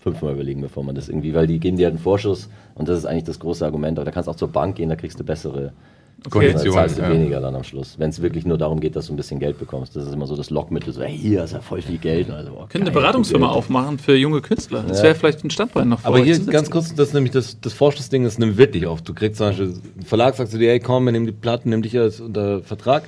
[0.00, 2.98] fünfmal überlegen, bevor man das irgendwie, weil die geben dir halt einen Vorschuss und das
[2.98, 3.98] ist eigentlich das große Argument.
[3.98, 5.72] Aber da kannst du auch zur Bank gehen, da kriegst du bessere
[6.24, 6.72] Da Konditionen.
[6.72, 7.10] zahlst du ja.
[7.10, 7.94] weniger dann am Schluss.
[7.98, 9.96] Wenn es wirklich nur darum geht, dass du ein bisschen Geld bekommst.
[9.96, 12.28] Das ist immer so das Lockmittel, so, hey, hier ist ja voll viel Geld.
[12.28, 13.58] Und Also, oh, Können eine Beratungsfirma Geld.
[13.58, 14.84] aufmachen für junge Künstler.
[14.86, 15.04] Das Ja.
[15.04, 17.72] wäre vielleicht ein Standbein noch für Aber hier ganz kurz, das ist nämlich das, das
[17.72, 19.08] Vorschussding ist nimmt wirklich oft.
[19.08, 21.70] Du kriegst zum Beispiel, ein Verlag sagst du dir, hey komm, wir nehmen die Platten,
[21.70, 23.02] nimm dich als unter Vertrag,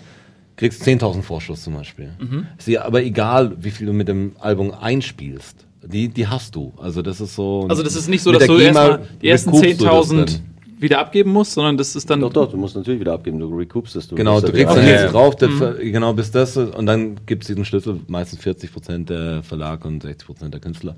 [0.56, 2.10] kriegst 10.000 Vorschuss zum Beispiel.
[2.58, 5.66] Ist dir aber egal, wie viel du mit dem Album einspielst.
[5.86, 6.72] Die, die hast du.
[6.78, 7.66] Also das ist so.
[7.68, 10.16] Also das ist nicht so, dass du GEMA erstmal die ersten recoupst du das 10.000
[10.16, 10.40] dann.
[10.84, 13.48] Wieder abgeben musst, sondern das ist dann Doch, doch, du musst natürlich wieder abgeben, du
[13.48, 14.06] recoupst es.
[14.06, 17.42] Du Genau, du kriegst dann jetzt drauf, der, Ver- genau bis das und dann gibt
[17.42, 20.94] es diesen Schlüssel, meistens 40% der Verlag und 60% der Künstler.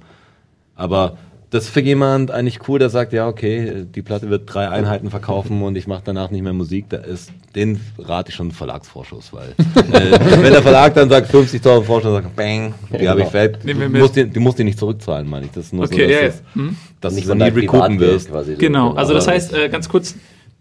[0.74, 1.16] Aber
[1.50, 5.10] das ist für jemand eigentlich cool, der sagt, ja, okay, die Platte wird drei Einheiten
[5.10, 8.52] verkaufen und ich mache danach nicht mehr Musik, da ist, den rate ich schon einen
[8.52, 9.48] Verlagsvorschuss, weil
[9.92, 13.78] äh, wenn der Verlag dann sagt 50.000 Vorschuss, sagt bang, die Ja, habe ich genau.
[13.80, 15.52] wir du musst, die, die musst die nicht zurückzahlen, meine ich.
[15.52, 16.26] Das ist nur Okay, so, ja, ja.
[16.26, 16.76] dass, Hm?
[17.00, 18.28] das, dass nicht du nie recoupen wirst.
[18.30, 18.52] quasi.
[18.54, 18.58] so.
[18.58, 20.14] Genau, also das heißt, äh, ganz kurz,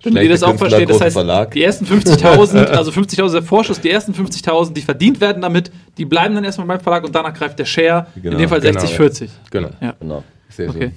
[0.03, 1.51] damit Schlechte ihr das auch versteht, das heißt, Verlag.
[1.51, 6.05] die ersten 50.000, also 50.000 der Vorschuss, die ersten 50.000, die verdient werden damit, die
[6.05, 8.79] bleiben dann erstmal beim Verlag und danach greift der Share, in Genau, dem Fall genau.
[8.79, 9.31] 60, 40.
[9.49, 9.69] Genau.
[9.81, 10.23] Ja, Genau.
[10.55, 10.79] Sehr okay.
[10.79, 10.91] schön.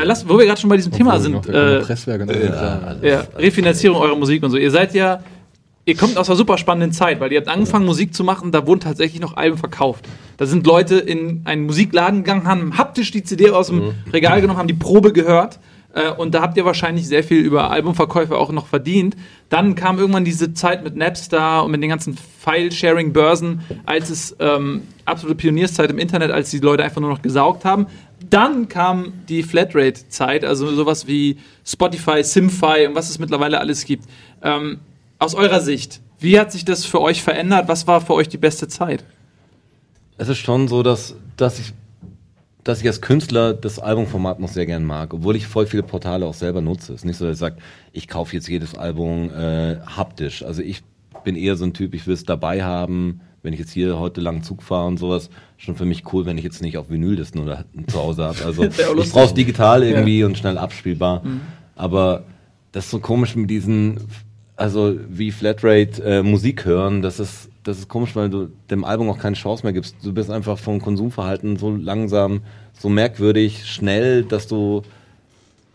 [0.00, 2.36] Äh, lass, wo wir gerade schon bei diesem Thema Obwohl sind, noch der äh, so.
[2.36, 2.90] Ja.
[3.02, 4.56] ja, Refinanzierung eurer Musik und so.
[4.56, 5.22] Ihr seid ja,
[5.84, 8.66] ihr kommt aus einer super spannenden Zeit, weil ihr habt angefangen Musik zu machen, da
[8.66, 10.08] wurden tatsächlich noch Alben verkauft.
[10.38, 14.58] Da sind Leute in einen Musikladen gegangen, haben haptisch die CD aus dem Regal genommen,
[14.58, 15.58] haben die Probe gehört.
[15.94, 19.16] Äh, und da habt ihr wahrscheinlich sehr viel über Albumverkäufe auch noch verdient.
[19.48, 24.82] Dann kam irgendwann diese Zeit mit Napstar und mit den ganzen File-Sharing-Börsen, als es ähm,
[25.04, 27.86] absolute Pionierszeit im Internet, als die Leute einfach nur noch gesaugt haben.
[28.30, 34.04] Dann kam die Flatrate-Zeit, also sowas wie Spotify, Simfy und was es mittlerweile alles gibt.
[34.42, 34.80] Ähm,
[35.18, 37.68] aus eurer Sicht, wie hat sich das für euch verändert?
[37.68, 39.04] Was war für euch die beste Zeit?
[40.18, 41.72] Es ist schon so, dass, dass ich
[42.64, 46.26] dass ich als Künstler das Albumformat noch sehr gern mag, obwohl ich voll viele Portale
[46.26, 46.92] auch selber nutze.
[46.92, 47.56] Es ist nicht so, dass ich sage,
[47.92, 50.44] ich kaufe jetzt jedes Album äh, haptisch.
[50.44, 50.82] Also ich
[51.24, 54.20] bin eher so ein Typ, ich will es dabei haben, wenn ich jetzt hier heute
[54.20, 55.28] lang Zug fahre und sowas.
[55.56, 58.44] Schon für mich cool, wenn ich jetzt nicht auf Vinyllisten oder zu Hause habe.
[58.44, 58.64] Also
[58.98, 61.22] ich es digital irgendwie und schnell abspielbar.
[61.74, 62.24] Aber
[62.70, 63.98] das ist so komisch mit diesen,
[64.56, 69.08] also wie Flatrate äh, Musik hören, das ist, das ist komisch, weil du dem Album
[69.08, 69.96] auch keine Chance mehr gibst.
[70.02, 72.40] Du bist einfach vom Konsumverhalten so langsam,
[72.78, 74.82] so merkwürdig, schnell, dass du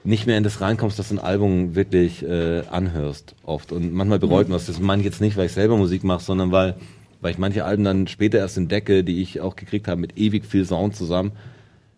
[0.04, 3.72] nicht mehr in das reinkommst, dass du ein Album wirklich äh, anhörst oft.
[3.72, 4.66] Und manchmal bereut man es.
[4.68, 6.76] Das meine ich jetzt nicht, weil ich selber Musik mache, sondern weil,
[7.20, 10.46] weil ich manche Alben dann später erst entdecke, die ich auch gekriegt habe mit ewig
[10.46, 11.32] viel Sound zusammen.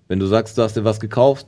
[0.07, 1.45] Wenn du sagst, du hast dir was gekauft,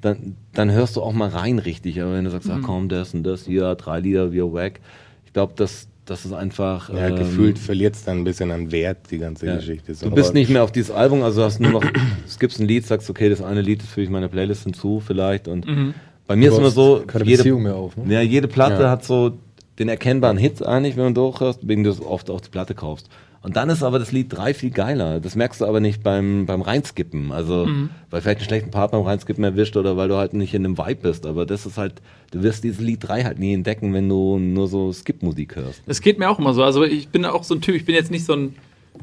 [0.00, 2.00] dann, dann hörst du auch mal rein richtig.
[2.00, 2.54] Aber wenn du sagst, Mhm.
[2.54, 4.80] ah komm, das und das, hier, drei Lieder, wir wack.
[5.26, 6.88] Ich glaube, das, das ist einfach.
[6.92, 9.56] Ja, ähm, gefühlt verliert es dann ein bisschen an Wert, die ganze ja.
[9.56, 9.94] Geschichte.
[9.94, 10.08] So.
[10.08, 11.84] Du bist nicht mehr auf dieses Album, also hast nur noch,
[12.26, 15.48] es gibt ein Lied, sagst, okay, das eine Lied füge ich meine Playlist hinzu vielleicht.
[15.48, 15.94] Und Mhm.
[16.26, 17.96] bei mir ist Du immer baust so, keine jede, Beziehung mehr auf.
[17.96, 18.12] Ne?
[18.12, 18.90] ja, jede Platte Ja.
[18.90, 19.38] hat so
[19.78, 23.08] den erkennbaren Hit eigentlich, wenn du durchhörst, wegen du oft auch die Platte kaufst.
[23.40, 25.20] Und dann ist aber das Lied 3 viel geiler.
[25.20, 27.30] Das merkst du aber nicht beim, beim Reinskippen.
[27.32, 27.90] Also, Mhm.
[28.10, 30.76] weil vielleicht einen schlechten Part beim Reinskippen erwischt oder weil du halt nicht in dem
[30.76, 31.24] Vibe bist.
[31.24, 31.94] Aber das ist halt,
[32.32, 35.82] du wirst dieses Lied 3 halt nie entdecken, wenn du nur so Skip-Musik hörst.
[35.86, 36.64] Das geht mir auch immer so.
[36.64, 38.56] Also ich bin auch so ein Typ, ich bin jetzt nicht so ein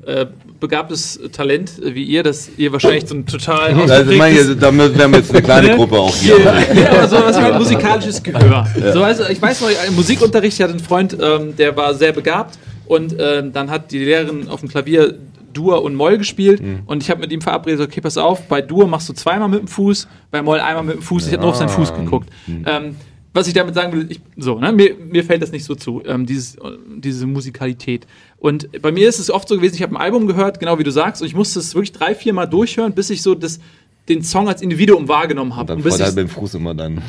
[0.06, 0.26] äh,
[0.60, 4.98] begabtes Talent äh, wie ihr, dass ihr wahrscheinlich so ein total Also, ich meine, damit
[4.98, 6.38] wären wir jetzt eine kleine Gruppe auch hier.
[6.40, 8.68] ja, so was wie ein musikalisches Gehör.
[8.94, 12.12] So, also, ich weiß noch, im Musikunterricht, ich hatte einen Freund, ähm, der war sehr
[12.12, 15.18] begabt und ähm, dann hat die Lehrerin auf dem Klavier
[15.54, 18.88] Dur und Moll gespielt und ich habe mit ihm verabredet, okay, pass auf, bei Dur
[18.88, 21.28] machst du zweimal mit dem Fuß, bei Moll einmal mit dem Fuß.
[21.28, 22.30] Ich habe nur auf seinen Fuß geguckt.
[22.66, 22.96] Ähm,
[23.36, 26.02] was ich damit sagen will, ich, so, ne, mir, mir fällt das nicht so zu,
[26.06, 26.60] ähm, dieses, äh,
[26.96, 28.08] diese Musikalität.
[28.38, 30.86] Und bei mir ist es oft so gewesen, ich habe ein Album gehört, genau wie
[30.86, 33.60] du sagst, und ich musste es wirklich drei, vier Mal durchhören, bis ich so das,
[34.08, 35.70] den Song als Individuum wahrgenommen habe.
[35.70, 37.02] Dann Und er ich- halt dem Fuß immer dann.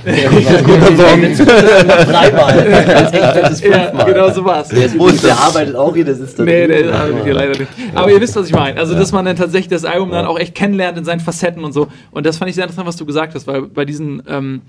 [1.44, 2.58] Dreimal.
[2.58, 4.04] Als echtes Ja, fünfmal.
[4.12, 4.68] genau so war's.
[4.68, 7.58] Der, ist übrigens, der arbeitet auch hier, der sitzt da Nee, der arbeitet hier leider
[7.58, 7.68] nicht.
[7.94, 8.78] Aber ihr wisst, was ich meine.
[8.80, 11.72] Also, dass man dann tatsächlich das Album dann auch echt kennenlernt in seinen Facetten und
[11.72, 11.88] so.
[12.10, 14.62] Und das fand ich sehr interessant, was du gesagt hast, weil bei diesen ähm,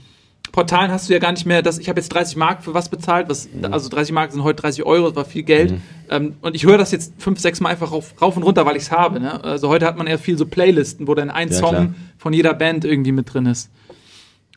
[0.57, 2.89] Portalen hast du ja gar nicht mehr, dass ich habe jetzt 30 Mark für was
[2.89, 5.75] bezahlt, was, also 30 Mark sind heute 30 Euro, das war viel Geld.
[6.09, 8.75] Ähm, und ich höre das jetzt fünf, sechs Mal einfach rauf, rauf und runter, weil
[8.75, 9.19] ich es habe.
[9.19, 9.43] Ne?
[9.43, 11.87] Also heute hat man eher viel so Playlisten, wo dann ein Ja, Song klar.
[12.17, 13.69] von jeder Band irgendwie mit drin ist.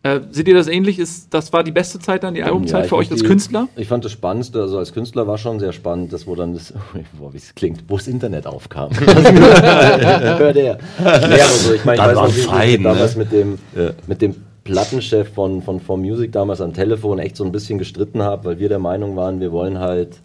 [0.02, 0.98] Äh, seht ihr das ähnlich?
[0.98, 3.68] Ist, das war die beste Zeit dann, die Albumzeit Ja, für euch als die- Künstler?
[3.76, 6.72] Ich fand das Spannendste, also als Künstler war schon sehr spannend, das, wo dann das,
[7.12, 8.88] boah, wie es klingt, wo das Internet aufkam.
[8.98, 10.78] Hör der.
[10.98, 13.22] Nee, aber so, ich meine, ich Dann weiß waren noch, wie ich Zeiten, damals ne?
[13.24, 13.90] mit dem, Ja.
[14.06, 14.36] mit dem
[14.70, 18.58] Plattenchef von, von, von Music damals am Telefon echt so ein bisschen gestritten habe, weil
[18.58, 20.20] wir der Meinung waren, wir wollen halt,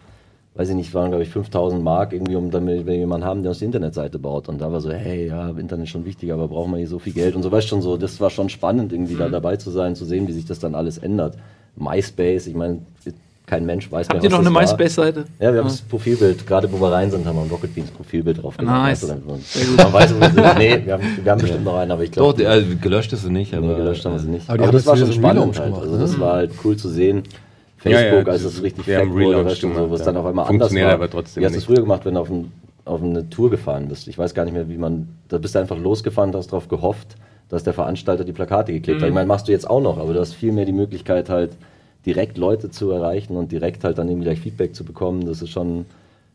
[0.53, 3.49] weiß ich nicht, waren glaube ich 5000 Mark irgendwie, um damit wir jemanden haben, der
[3.51, 4.47] uns die Internetseite baut.
[4.47, 6.99] Und da war so, hey, ja, Internet ist schon wichtig, aber brauchen wir hier so
[6.99, 9.19] viel Geld und so, weißt schon so, das war schon spannend irgendwie Mhm.
[9.19, 11.37] da dabei zu sein, zu sehen, wie sich das dann alles ändert.
[11.75, 12.81] MySpace, ich meine,
[13.45, 14.71] kein Mensch weiß Habt mehr, ihr noch was eine das.
[14.71, 15.25] MySpace-Seite?
[15.39, 17.91] Ja, wir haben das Profilbild, gerade wo wir rein sind, haben wir ein Rocket Beans
[17.91, 18.75] Profilbild drauf gemacht.
[18.89, 19.03] Nice.
[19.03, 20.57] Also, dann- Man weiß, wo wir sind.
[20.57, 23.13] Nee, wir haben, wir haben bestimmt noch einen, aber ich Doch, glaube, die, also, gelöscht
[23.13, 23.67] ist sie nicht, aber.
[23.67, 24.49] nee, gelöscht haben wir sie nicht.
[24.49, 25.73] Aber Aber, das war schon spannend halt.
[25.75, 25.99] Also ne?
[25.99, 27.23] das war halt cool zu sehen.
[27.83, 29.93] Ja, ja, Facebook, das- als es richtig wir haben fett wurde, du, so, gemacht, wo
[29.93, 30.05] es ja.
[30.07, 30.91] dann auf einmal anders war.
[30.93, 32.51] aber trotzdem Wie hast du es früher gemacht, wenn du auf, ein,
[32.85, 34.07] auf eine Tour gefahren bist?
[34.07, 37.15] Ich weiß gar nicht mehr, wie man, da bist du einfach losgefahren, hast darauf gehofft,
[37.49, 39.07] dass der Veranstalter die Plakate geklebt hat.
[39.09, 41.51] Ich meine, machst du jetzt auch noch, aber du hast viel mehr die Möglichkeit halt
[42.05, 45.25] direkt Leute zu erreichen und direkt halt dann irgendwie gleich Feedback zu bekommen.
[45.25, 45.85] Das ist schon,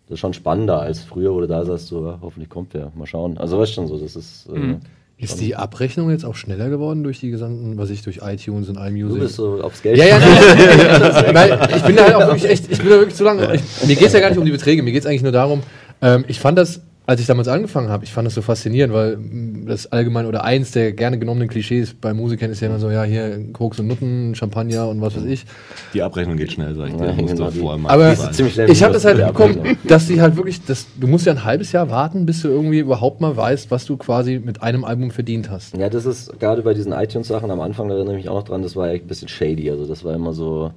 [0.07, 2.91] das ist schon spannender als früher, wo du da sagst, so, ja, hoffentlich kommt der,
[2.95, 3.39] mal schauen.
[3.39, 4.49] Also weißt schon so, das ist...
[4.55, 4.77] Äh,
[5.23, 8.77] Ist die Abrechnung jetzt auch schneller geworden durch die gesamten, was ich durch iTunes und
[8.77, 9.21] Du iMusic?
[9.21, 9.99] bist so aufs Geld.
[9.99, 11.35] Ja, ja, nee.
[11.35, 13.55] Weil ich bin da halt auch wirklich echt, ich bin da wirklich zu lange.
[13.55, 15.33] Ich, mir geht es ja gar nicht um die Beträge, mir geht es eigentlich nur
[15.33, 15.63] darum,
[16.01, 16.81] ähm, ich fand das,
[17.11, 20.45] als ich damals angefangen habe, ich fand das so faszinierend, weil mm, das allgemein oder
[20.45, 23.89] eins der gerne genommenen Klischees bei Musikern ist ja immer so, ja, hier Koks und
[23.89, 25.45] Nutten, Champagner und was weiß ich.
[25.93, 27.07] Die Abrechnung geht schnell, sag ich dir.
[27.07, 30.21] Ja, genau, vorher Aber Das ist ziemlich schnell ich habe das halt bekommen, dass die
[30.21, 33.37] halt wirklich, das, du musst ja ein halbes Jahr warten, bis du irgendwie überhaupt mal
[33.37, 35.77] weißt, was du quasi mit einem Album verdient hast.
[35.77, 38.45] Ja, das ist gerade bei diesen iTunes-Sachen am Anfang, da erinnere ich mich auch noch
[38.45, 39.69] dran, das war echt ein bisschen shady.
[39.69, 40.71] Also das war immer so,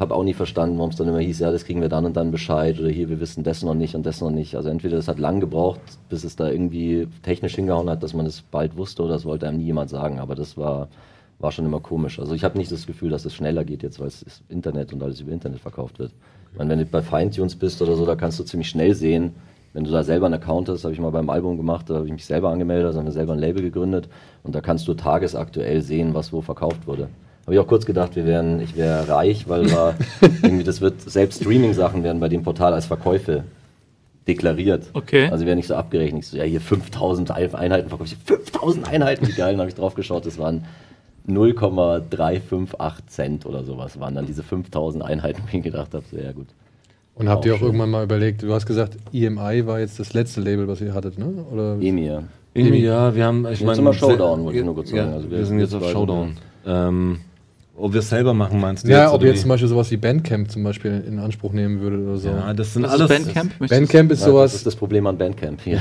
[0.00, 2.16] habe auch nie verstanden, warum es dann immer hieß, ja, das kriegen wir dann und
[2.16, 4.54] dann Bescheid oder hier, wir wissen das noch nicht und das noch nicht.
[4.54, 8.26] Also entweder das hat lang gebraucht, bis es da irgendwie technisch hingehauen hat, dass man
[8.26, 10.18] es bald wusste oder das wollte einem nie jemand sagen.
[10.18, 10.88] Aber das war,
[11.38, 12.18] war schon immer komisch.
[12.18, 15.02] Also ich habe nicht das Gefühl, dass es schneller geht jetzt, weil es Internet und
[15.02, 16.12] alles über Internet verkauft wird.
[16.52, 19.34] Ich meine, wenn du bei Feintunes bist oder so, da kannst du ziemlich schnell sehen,
[19.76, 22.06] wenn du da selber einen Account hast, habe ich mal beim Album gemacht, da habe
[22.06, 24.08] ich mich selber angemeldet, also haben wir selber ein Label gegründet
[24.42, 27.10] und da kannst du tagesaktuell sehen, was wo verkauft wurde.
[27.46, 29.94] Habe ich auch kurz gedacht, wir wären, ich wäre reich, weil wir
[30.42, 33.44] irgendwie das wird selbst Streaming-Sachen werden bei dem Portal als Verkäufe
[34.26, 34.86] deklariert.
[34.92, 35.28] Okay.
[35.30, 36.24] Also wäre nicht so abgerechnet.
[36.24, 38.16] Ich so, ja, hier 5000 Einheiten verkaufe ich.
[38.24, 39.52] 5000 Einheiten, wie geil.
[39.52, 40.64] Dann habe ich drauf geschaut, das waren
[41.28, 46.32] 0,358 Cent oder sowas waren dann diese 5000 Einheiten, wo ich gedacht habe, so, ja
[46.32, 46.46] gut.
[47.14, 47.68] Und habt ihr Auch schön.
[47.68, 51.18] irgendwann mal überlegt, du hast gesagt, EMI war jetzt das letzte Label, was ihr hattet,
[51.18, 51.26] ne?
[51.50, 52.24] Oder Emir.
[52.52, 53.76] Irgendwie, ja, wir haben, ich Jetzt meine.
[53.76, 55.14] sind wir Showdown, wollte ich nur kurz ja, sagen.
[55.14, 56.36] Also wir, wir- sind jetzt auf Showdown.
[56.66, 57.18] Ähm,
[57.78, 58.90] ob wir es selber machen, meinst du?
[58.90, 62.06] ja, jetzt, ob jetzt zum Beispiel sowas wie Bandcamp zum Beispiel in Anspruch nehmen würdet
[62.06, 62.28] oder so.
[62.28, 63.10] Ja, das sind Was alles.
[63.10, 63.52] ist Bandcamp?
[63.68, 65.78] Bandcamp ist Ja, das sowas, ist das Problem an Bandcamp hier.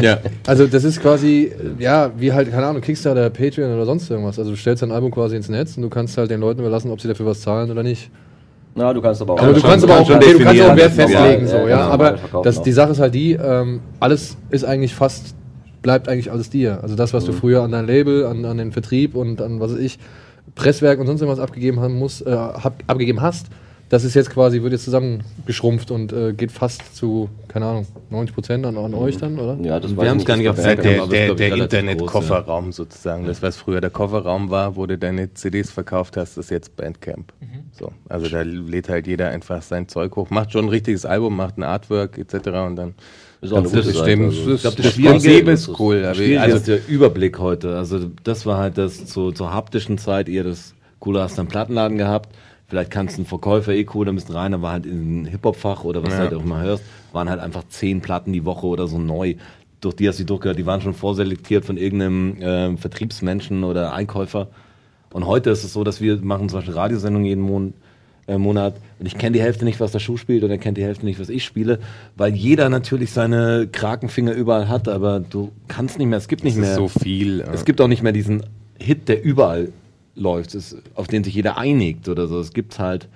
[0.00, 0.18] Ja.
[0.46, 4.38] also das ist quasi, ja, wie halt, keine Ahnung, Kickstarter, Patreon oder sonst irgendwas.
[4.38, 6.90] Also du stellst dein Album quasi ins Netz und du kannst halt den Leuten überlassen,
[6.90, 8.10] ob sie dafür was zahlen oder nicht.
[8.74, 9.42] Na, du kannst aber auch.
[9.42, 11.68] Aber du kannst aber auch, schon okay, du kannst auch Wert das festlegen, so, ja,
[11.68, 11.76] ja.
[11.82, 15.34] genau, aber das, die Sache ist halt die, ähm, alles ist eigentlich fast
[15.82, 16.78] bleibt eigentlich alles dir.
[16.82, 17.28] Also das, was Mhm.
[17.28, 19.98] du früher an dein Label, an, an den Vertrieb und an was weiß ich,
[20.54, 23.46] Presswerk und sonst irgendwas abgegeben haben muss, äh, hab, abgegeben hast,
[23.90, 28.34] das ist jetzt quasi, wird jetzt zusammengeschrumpft und äh, geht fast zu, keine Ahnung, 90
[28.34, 29.58] Prozent an, an euch dann, oder?
[29.62, 33.26] Ja, das Wir ich haben's gar nicht auf Der, der, der, der Internet-Kofferraum sozusagen.
[33.26, 37.32] Das, was früher der Kofferraum war, wo du deine CDs verkauft hast, ist jetzt Bandcamp.
[37.72, 41.34] So, also da lädt halt jeder einfach sein Zeug hoch, macht schon ein richtiges Album,
[41.34, 42.34] macht ein Artwork etc.
[42.66, 42.94] und dann
[43.40, 44.54] Ist auch eine gute Seite, also.
[44.54, 46.04] Ich glaube, das das Schwierige ist- cool.
[46.04, 47.76] Aber Schwierig also, ist der Überblick heute.
[47.76, 51.48] Also das war halt das zu, zur haptischen Zeit eher das Coole, hast du einen
[51.48, 52.28] Plattenladen gehabt.
[52.68, 55.24] Vielleicht kannst du einen Verkäufer eh cool, da bist du rein, aber halt in ein
[55.24, 56.16] Hip-Hop-Fach oder was Ja.
[56.18, 59.34] du halt auch mal hörst, waren halt einfach zehn Platten die Woche oder so neu.
[59.80, 64.48] Durch die hast du durchgehört, die waren schon vorselektiert von irgendeinem ähm, Vertriebsmenschen oder Einkäufer.
[65.12, 67.72] Und heute ist es so, dass wir machen zum Beispiel Radiosendungen jeden Mon
[68.26, 70.76] äh, Monat und ich kenne die Hälfte nicht, was der Schuh spielt und er kennt
[70.78, 71.78] die Hälfte nicht, was ich spiele,
[72.16, 76.54] weil jeder natürlich seine Krakenfinger überall hat, aber du kannst nicht mehr, es gibt nicht
[76.54, 77.40] es mehr ist so viel.
[77.52, 78.42] es gibt auch nicht mehr diesen
[78.78, 79.72] Hit, der überall
[80.16, 82.40] läuft, es, auf den sich jeder einigt oder so.
[82.40, 83.08] Es gibt halt.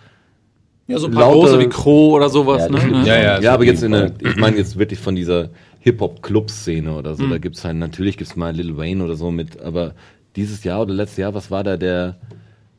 [0.86, 3.06] Ja, so ein paar große wie Crow oder sowas, Ja, ne?
[3.06, 3.16] Ja.
[3.16, 5.48] Ja, ja, aber jetzt in der, ich meine jetzt wirklich von dieser
[5.80, 7.16] Hip-Hop-Club-Szene oder Mhm.
[7.16, 7.26] so.
[7.28, 9.94] Da gibt's halt, natürlich gibt's mal Lil Wayne oder so mit, aber
[10.36, 12.16] dieses Jahr oder letztes Jahr, was war da der.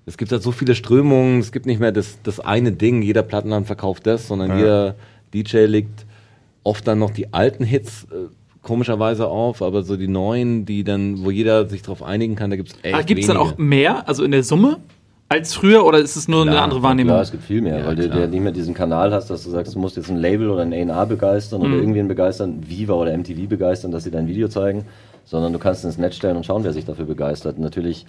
[0.05, 3.23] Es gibt halt so viele Strömungen, es gibt nicht mehr das, das eine Ding, jeder
[3.23, 4.57] Plattenladen verkauft das, sondern Ja.
[4.57, 4.95] jeder
[5.33, 6.05] DJ legt
[6.63, 8.27] oft dann noch die alten Hits äh,
[8.61, 12.55] komischerweise auf, aber so die neuen, die dann, wo jeder sich drauf einigen kann, da
[12.55, 14.77] gibt's echt Ah, Gibt es dann auch mehr, also in der Summe,
[15.27, 17.09] als früher oder ist es nur eine Klar, andere Wahrnehmung?
[17.13, 18.19] Klar, es gibt viel mehr, Ja, weil du klar.
[18.21, 20.61] ja nicht mehr diesen Kanal hast, dass du sagst, du musst jetzt ein Label oder
[20.61, 21.65] ein A&R begeistern Mhm.
[21.65, 24.85] oder irgendwen begeistern, Viva oder MTV begeistern, dass sie dein Video zeigen,
[25.25, 27.57] sondern du kannst ins Netz stellen und schauen, wer sich dafür begeistert.
[27.57, 28.05] Und natürlich,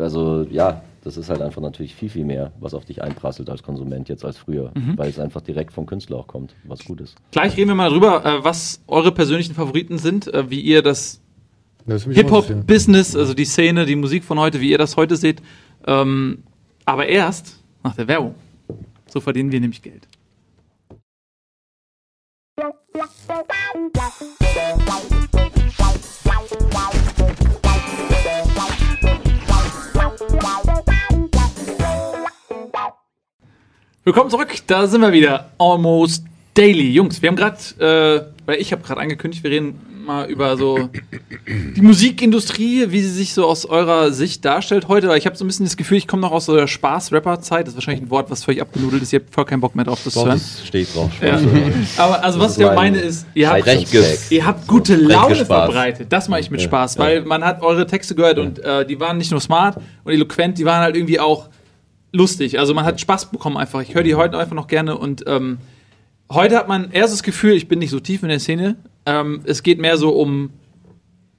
[0.00, 3.62] also ja, das ist halt einfach natürlich viel, viel mehr, was auf dich einprasselt als
[3.62, 4.98] Konsument jetzt als früher, Mhm.
[4.98, 7.16] weil es einfach direkt vom Künstler auch kommt, was gut ist.
[7.30, 11.20] Gleich reden wir mal drüber, äh, was eure persönlichen Favoriten sind, äh, wie ihr das
[11.86, 12.04] Das.
[12.04, 15.40] Hip-Hop-Business, also die Szene, die Musik von heute, wie ihr das heute seht.
[15.86, 16.42] Ähm,
[16.84, 18.34] aber erst nach der Werbung.
[19.08, 20.06] So verdienen wir nämlich Geld.
[34.02, 35.50] Willkommen zurück, da sind wir wieder.
[35.58, 36.90] Almost Daily.
[36.90, 40.88] Jungs, wir haben gerade, äh, weil ich habe gerade angekündigt, wir reden mal über so
[41.76, 45.08] die Musikindustrie, wie sie sich so aus eurer Sicht darstellt heute.
[45.08, 47.66] Weil ich habe so ein bisschen das Gefühl, ich komme noch aus so der Spaß-Rapper-Zeit.
[47.66, 49.12] Das ist wahrscheinlich ein Wort, was völlig abgenudelt ist.
[49.12, 50.38] Ihr habt voll keinen Bock mehr drauf, das zu Doch, hören.
[50.38, 51.10] das steht drauf.
[51.20, 51.38] Ja.
[51.98, 53.66] Aber also, was ich mein meine ist, ihr habt,
[54.30, 55.46] ihr habt gute Laune Spaß.
[55.46, 56.10] verbreitet.
[56.10, 59.18] Das mache ich mit Spaß, weil man hat eure Texte gehört und äh, die waren
[59.18, 61.50] nicht nur smart und eloquent, die waren halt irgendwie auch
[62.12, 62.58] lustig.
[62.58, 63.80] Also man hat Spaß bekommen einfach.
[63.82, 65.58] Ich höre die heute einfach noch gerne und ähm,
[66.30, 68.76] heute hat man erst das Gefühl, ich bin nicht so tief in der Szene.
[69.06, 70.50] Ähm, es geht mehr so um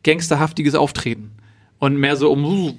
[0.03, 1.31] gangsterhaftiges Auftreten
[1.79, 2.75] und mehr so um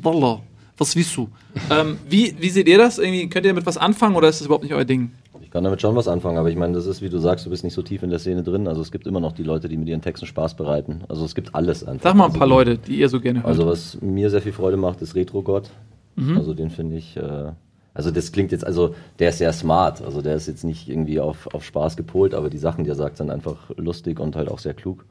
[0.78, 1.28] was willst du?
[1.70, 2.98] ähm, wie, wie seht ihr das?
[2.98, 5.12] Irgendwie, könnt ihr damit was anfangen oder ist das überhaupt nicht euer Ding?
[5.40, 7.50] Ich kann damit schon was anfangen, aber ich meine, das ist, wie du sagst, du
[7.50, 8.66] bist nicht so tief in der Szene drin.
[8.66, 11.02] Also es gibt immer noch die Leute, die mit ihren Texten Spaß bereiten.
[11.08, 12.04] Also es gibt alles einfach.
[12.04, 13.48] Sag mal ein Also paar Leute, die ihr so gerne hört.
[13.48, 15.70] Also was mir sehr viel Freude macht, ist Retro-Gott.
[16.16, 16.38] Mhm.
[16.38, 17.52] Also den finde ich, äh,
[17.94, 20.02] also das klingt jetzt, also der ist sehr smart.
[20.02, 22.96] Also der ist jetzt nicht irgendwie auf, auf Spaß gepolt, aber die Sachen, die er
[22.96, 25.04] sagt, sind einfach lustig und halt auch sehr klug.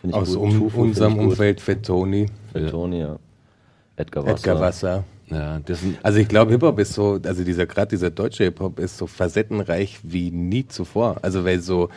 [0.00, 0.38] Finde ich aus gut.
[0.38, 1.18] um, finde unserem.
[1.18, 1.60] Umfeld
[2.52, 3.18] Für Tony, ja.
[3.96, 4.36] Edgar Wasser.
[4.36, 5.04] Edgar Wasser.
[5.30, 8.78] Ja, das sind, Also ich glaube, Hip-Hop ist so, also dieser gerade dieser deutsche Hip-Hop
[8.78, 11.16] ist so facettenreich wie nie zuvor.
[11.22, 11.88] Also weil so,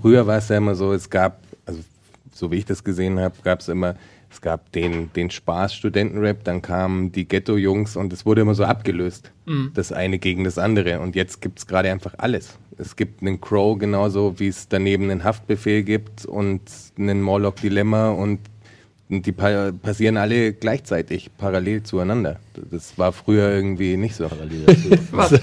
[0.00, 1.80] früher war es ja immer so, es gab, also
[2.32, 3.94] so wie ich das gesehen habe, gab es immer,
[4.36, 9.32] es gab den, den Spaß-Studentenrap, dann kamen die Ghetto-Jungs und es wurde immer so abgelöst.
[9.72, 11.00] Das eine gegen das andere.
[11.00, 12.58] Und jetzt gibt es gerade einfach alles.
[12.76, 16.60] Es gibt einen Crow genauso, wie es daneben einen Haftbefehl gibt und
[16.98, 18.40] einen Morlock Dilemma und
[19.08, 22.40] die pa passieren alle gleichzeitig, parallel zueinander.
[22.72, 24.26] Das war früher irgendwie nicht so.
[24.26, 24.88] Parallel dazu.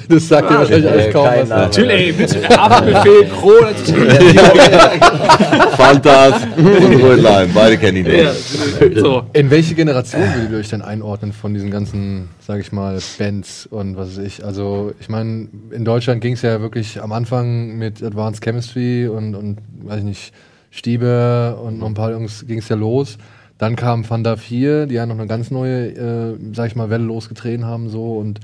[0.10, 1.50] Das sagt dir wahrscheinlich alles kaum was.
[1.50, 1.62] Name.
[1.62, 3.74] Natürlich, ey, bitte, Haftbefehl, Krone,
[5.78, 9.00] Fantas und Rötlein, beide kennen ihn ja, nicht.
[9.00, 9.24] so.
[9.32, 13.66] In welche Generation würdet ihr euch denn einordnen von diesen ganzen, sage ich mal, Bands
[13.66, 14.44] und was weiß ich?
[14.44, 19.36] Also ich meine, in Deutschland ging es ja wirklich am Anfang mit Advanced Chemistry und,
[19.36, 20.34] und weiß ich nicht,
[20.70, 23.18] Stiebe und noch ein paar Jungs ging es ja los.
[23.64, 27.06] Dann kam Fanda 4, die ja noch eine ganz neue, äh, sag ich mal, Welle
[27.06, 28.42] losgetreten haben so und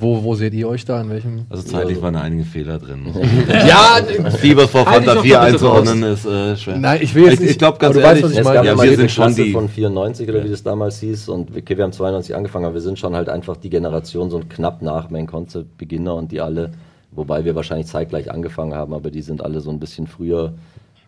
[0.00, 0.98] wo, wo seht ihr euch da?
[1.02, 1.44] In welchem?
[1.50, 3.00] Also zeitlich waren da einige Fehler drin.
[3.68, 3.98] Ja,
[4.30, 6.78] Fieber vor Fanta noch 4 mal bitte einzuordnen ist äh, schwer.
[6.78, 7.50] Nein, ich will jetzt Ich- nicht.
[7.50, 8.56] ich glaub, ganz ehrlich, weißt, was ich Es meine.
[8.56, 11.76] gab Ja, wir sind schon die- von 94 oder wie das damals hieß und okay,
[11.76, 15.10] wir haben 92 angefangen, aber wir sind schon halt einfach die Generation so knapp nach
[15.10, 16.70] Main Concept Beginner und die alle,
[17.10, 20.54] wobei wir wahrscheinlich zeitgleich angefangen haben, aber die sind alle so ein bisschen früher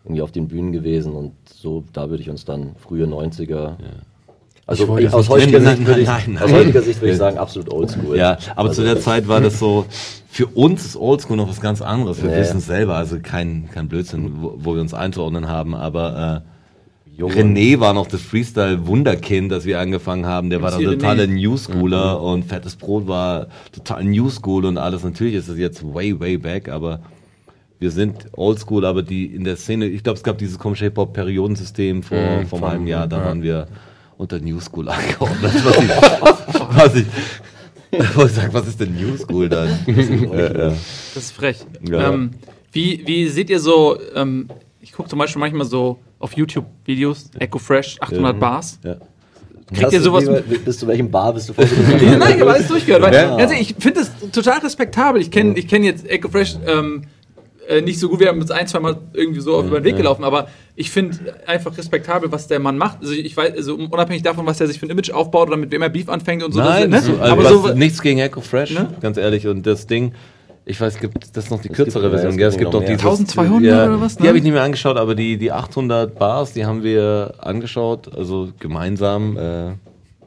[0.05, 3.75] irgendwie auf den Bühnen gewesen und so, da würde ich uns dann frühe 90er.
[3.79, 5.75] Ich Also aus, nicht heutiger nennen.
[5.77, 8.17] Sicht würde ich, Nein, nein, aus heutiger Sicht würde ich sagen, absolut oldschool.
[8.17, 9.85] Ja, aber also, zu der Zeit war das so,
[10.29, 12.21] für uns ist Oldschool noch was ganz anderes.
[12.21, 12.37] Wir Nee.
[12.37, 17.19] wissen es selber, also kein, kein Blödsinn, wo, wo wir uns einzuordnen haben, aber äh,
[17.21, 20.49] Junge- René war noch das Freestyle-Wunderkind, das wir angefangen haben.
[20.49, 25.03] Der war der totale Newschooler und Fettes Brot war total Newschool und alles.
[25.03, 26.99] Natürlich ist es jetzt way, way back, aber
[27.79, 32.03] wir sind Oldschool, aber die in der Szene, ich glaube, es gab dieses komische Hip-Hop-Periodensystem
[32.03, 33.25] vor, Mhm, vor einem halben Jahr, da ja.
[33.25, 33.67] waren wir
[34.17, 35.51] unter New School angeordnet.
[35.63, 35.89] Was ich,
[36.75, 37.05] was ich,
[38.15, 39.69] wo ich sag, was ist denn New School dann?
[39.85, 41.57] Das ist frech.
[41.89, 42.11] Ja.
[42.13, 42.31] Ähm,
[42.71, 44.47] wie, wie seht ihr so, ähm,
[44.81, 48.79] ich gucke zum Beispiel manchmal so auf YouTube-Videos, Echo Fresh, 800 Bars.
[48.83, 48.95] Ja.
[49.73, 51.53] Kriegt ihr du sowas lieber- bis zu welchem Bar bist du?
[51.57, 53.01] Nein, ich habe alles durchgehört.
[53.01, 53.35] Weil, Ja.
[53.35, 55.21] also ich finde das total respektabel.
[55.21, 57.03] Ich kenne ich kenn jetzt Echo Fresh ähm,
[57.67, 59.97] äh, nicht so gut, wir haben uns ein, zwei Mal irgendwie so über den Weg
[59.97, 62.99] gelaufen, aber ich finde einfach respektabel, was der Mann macht.
[63.01, 65.71] Also ich weiß, also unabhängig davon, was er sich für ein Image aufbaut oder mit
[65.71, 66.59] wem er Beef anfängt und so.
[66.59, 67.19] Nein, das, ne?
[67.19, 68.87] also aber so, nichts gegen Echo Fresh, Ne?
[69.01, 69.47] ganz ehrlich.
[69.47, 70.13] Und das Ding,
[70.65, 72.31] ich weiß, gibt das ist noch die Es kürzere gibt- ja, Version.
[72.31, 72.47] es gell?
[72.49, 74.29] Es gibt noch dieses, 1200 oder was, Die ne?
[74.29, 78.49] habe ich nicht mehr angeschaut, aber die, die 800 Bars, die haben wir angeschaut, also
[78.59, 79.37] gemeinsam.
[79.37, 79.71] Äh,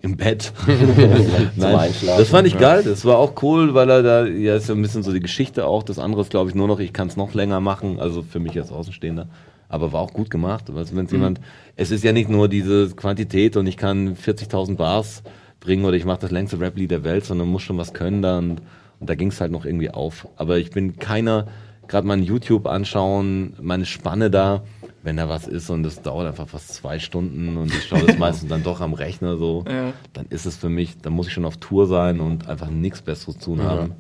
[0.03, 0.53] im Bett.
[1.57, 2.19] Nein, Einschlafen.
[2.19, 2.83] das fand ich geil.
[2.85, 5.67] Das war auch cool, weil er da, ja, ist ja ein bisschen so die Geschichte
[5.67, 5.83] auch.
[5.83, 7.99] Das andere ist, glaube ich, nur noch, ich kann es noch länger machen.
[8.01, 9.29] Also für mich als Außenstehender.
[9.69, 10.71] Aber war auch gut gemacht.
[10.75, 11.41] Also wenn es jemand,
[11.77, 15.23] es ist ja nicht nur diese Quantität und ich kann 40.000 Bars
[15.61, 18.61] bringen oder ich mache das längste Rap-Lied der Welt, sondern muss schon was können dann.
[19.01, 20.27] Und da ging es halt noch irgendwie auf.
[20.37, 21.47] Aber ich bin keiner,
[21.87, 24.63] gerade mal YouTube anschauen, meine Spanne da,
[25.03, 28.19] wenn da was ist und das dauert einfach fast zwei Stunden und ich schaue das
[28.19, 29.93] meistens dann doch am Rechner so, Ja.
[30.13, 33.01] dann ist es für mich, dann muss ich schon auf Tour sein und einfach nichts
[33.03, 33.93] Besseres tun haben.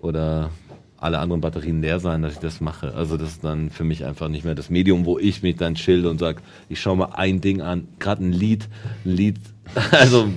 [0.00, 0.50] Oder
[0.96, 2.94] alle anderen Batterien leer sein, dass ich das mache.
[2.94, 5.74] Also das ist dann für mich einfach nicht mehr das Medium, wo ich mich dann
[5.74, 8.68] chill und sag, ich schaue mal ein Ding an, gerade ein Lied,
[9.04, 9.38] ein Lied,
[9.92, 10.28] also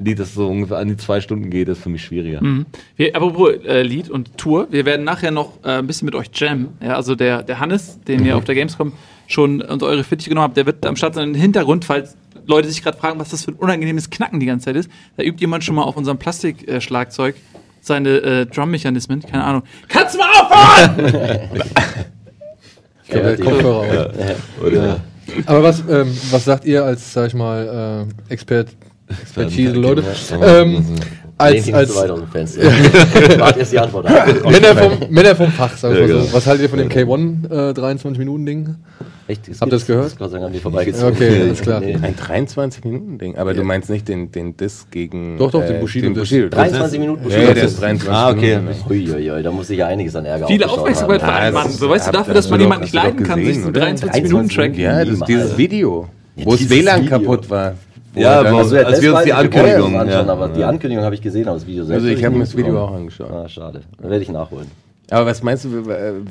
[0.00, 2.42] Lied, das so ungefähr an die zwei Stunden geht, ist für mich schwieriger.
[2.42, 2.66] Mhm.
[2.96, 6.30] Wir, apropos äh, Lied und Tour, wir werden nachher noch äh, ein bisschen mit euch
[6.34, 6.68] jammen.
[6.82, 8.92] Ja, also der, der Hannes, den ihr auf der Gamescom
[9.26, 11.28] schon unter eure Fittiche genommen habt, der wird am Start sein.
[11.28, 14.66] Im Hintergrund, falls Leute sich gerade fragen, was das für ein unangenehmes Knacken die ganze
[14.66, 17.36] Zeit ist, da übt jemand schon mal auf unserem Plastikschlagzeug
[17.80, 19.22] seine äh, Drum-Mechanismen.
[19.22, 19.62] Keine Ahnung.
[19.88, 21.62] Kannst du mal aufhören?
[23.10, 24.64] Ich glaube, der Kopfhörer auch.
[24.64, 25.00] Oder
[25.46, 28.68] Aber was, ähm, was sagt ihr als, sag ich mal, äh, Expert,
[29.22, 30.02] Expertise, Leute?
[30.30, 30.60] Ja.
[30.62, 30.84] Ähm,
[31.38, 32.62] Als, als, als, als aus dem Fenster.
[33.38, 34.04] Warte erst die Antwort.
[34.44, 36.20] Männer, vom, Männer vom Fach, sagen wir Ja, mal so.
[36.26, 36.34] genau.
[36.36, 38.74] Was haltet ihr von dem K1 äh, 23-Minuten-Ding?
[39.26, 39.48] Echt?
[39.48, 40.10] Das Habt ihr das gehört?
[40.10, 41.14] Sei Dank haben die vorbeigezogen.
[41.14, 41.80] Okay, alles klar.
[41.80, 41.96] Nee.
[42.02, 43.36] Ein 23-Minuten-Ding.
[43.38, 45.38] Aber du meinst nicht den, den Diss gegen.
[45.38, 46.50] Doch, doch, den Bushido-Diss.
[46.50, 48.56] 23 Minuten Ja, ja, der ist 23 Ah, okay.
[48.58, 48.90] Minuten.
[48.90, 51.26] Uiuiui, da muss ich ja einiges an Ärger Viele Aufmerksamkeit für.
[51.26, 53.86] Ja, ist- So weißt du, dafür, dass man jemanden nicht leiden kann, sich einen oder?
[53.86, 54.76] 23-Minuten-Track.
[54.76, 55.56] Ja, das ist dieses.
[55.56, 57.74] Video, wo das WLAN kaputt war.
[58.12, 60.32] Wo Ja, er aber- Also, ja, als wir uns die Ankündigung, anschauen, ja.
[60.32, 62.02] aber die Ankündigung habe ich gesehen, aber das Video selbst.
[62.04, 63.30] also ich habe mir das Video auch angeschaut.
[63.30, 63.82] Ah, schade.
[64.00, 64.66] Dann werde ich nachholen.
[65.10, 65.88] Aber was meinst du, wie,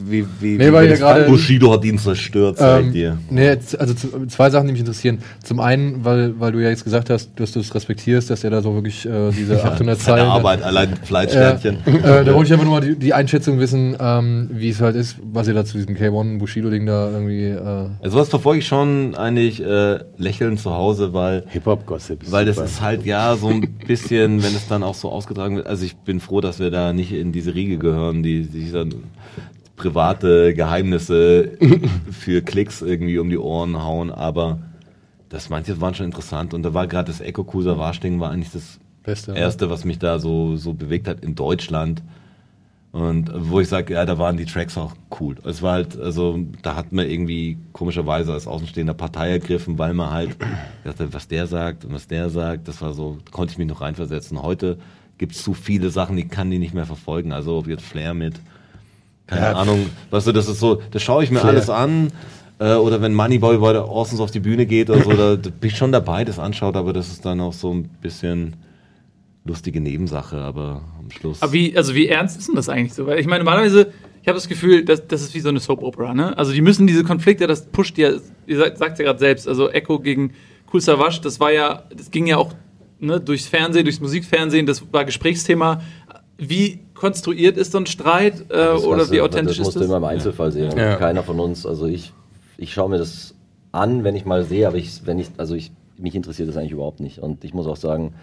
[0.09, 1.25] wie, wie Nee, wie weil gerade-?
[1.25, 3.17] Bushido hat ihn zerstört, sag ich Ähm, dir.
[3.29, 5.19] nee, jetzt- also zu, zwei Sachen, die mich interessieren.
[5.43, 8.51] Zum einen, weil, weil du ja jetzt gesagt hast, dass du es respektierst, dass er
[8.51, 10.29] da so wirklich äh, diese 800 Seine Zeilen...
[10.31, 11.77] Arbeit, allein Flightsternchen.
[11.99, 14.95] Äh, da wollte ich einfach nur mal die, die Einschätzung wissen, ähm, wie es halt
[14.95, 17.47] ist, was ihr da zu diesem K1 Bushido-Ding da irgendwie...
[17.47, 22.31] Äh, Also was verfolge ich schon eigentlich äh, lächelnd zu Hause, weil Hip-Hop-Gossip.
[22.31, 22.67] weil das super.
[22.67, 25.67] ist halt ja so ein bisschen, wenn es dann auch so ausgetragen wird.
[25.67, 29.03] Also ich bin froh, dass wir da nicht in diese Riege gehören, die sich dann
[29.75, 31.57] private Geheimnisse
[32.11, 34.11] für Klicks irgendwie um die Ohren hauen.
[34.11, 34.59] Aber
[35.29, 38.31] das manche waren schon interessant und da war gerade das Echo Cruiser Wasch Ding war
[38.31, 39.33] eigentlich das Beste.
[39.33, 42.03] erste, was mich da so so bewegt hat in Deutschland.
[42.91, 45.35] Und wo ich sage, ja, da waren die Tracks auch cool.
[45.45, 50.09] Es war halt, also da hat man irgendwie komischerweise als Außenstehender Partei ergriffen, weil man
[50.09, 50.37] halt
[50.83, 53.81] dachte, was der sagt und was der sagt, das war so, konnte ich mich noch
[53.81, 54.41] reinversetzen.
[54.41, 54.79] Heute
[55.19, 57.31] gibt es zu viele Sachen, die kann die nicht mehr verfolgen.
[57.31, 58.41] Also ob jetzt Flair mit,
[59.29, 59.53] keine Ja.
[59.53, 61.51] Ahnung, weißt du, das ist so, das schaue ich mir Flair.
[61.53, 62.11] alles an.
[62.59, 65.49] Äh, oder wenn Moneyboy bei der Orsons auf die Bühne geht oder so, da, da
[65.49, 68.55] bin ich schon dabei, das anschaut, aber das ist dann auch so ein bisschen
[69.45, 71.41] lustige Nebensache, aber am Schluss.
[71.41, 73.07] Aber wie, also wie ernst ist denn das eigentlich so?
[73.07, 76.13] Weil ich meine, normalerweise, ich habe das Gefühl, dass, das ist wie so eine Soap-Opera,
[76.13, 76.37] ne?
[76.37, 78.11] Also die müssen diese Konflikte, das pusht ja,
[78.45, 80.33] ihr sagt, sagt ja gerade selbst, also Echo gegen
[80.73, 82.53] Cool Savage, das war ja, das ging ja auch
[82.99, 85.81] ne, durchs Fernsehen, durchs Musikfernsehen, das war Gesprächsthema.
[86.39, 89.75] Wie konstruiert ist so ein Streit äh, Das oder kannst wie du- authentisch das ist
[89.75, 90.09] musst du immer das?
[90.09, 90.77] im Einzelfall sehen.
[90.77, 90.95] Ja.
[90.95, 92.13] Keiner von uns, also ich,
[92.57, 93.35] ich schaue mir das
[93.71, 96.71] an, wenn ich mal sehe, aber ich, wenn ich, also ich, mich interessiert das eigentlich
[96.71, 97.19] überhaupt nicht.
[97.19, 98.13] Und ich muss auch sagen,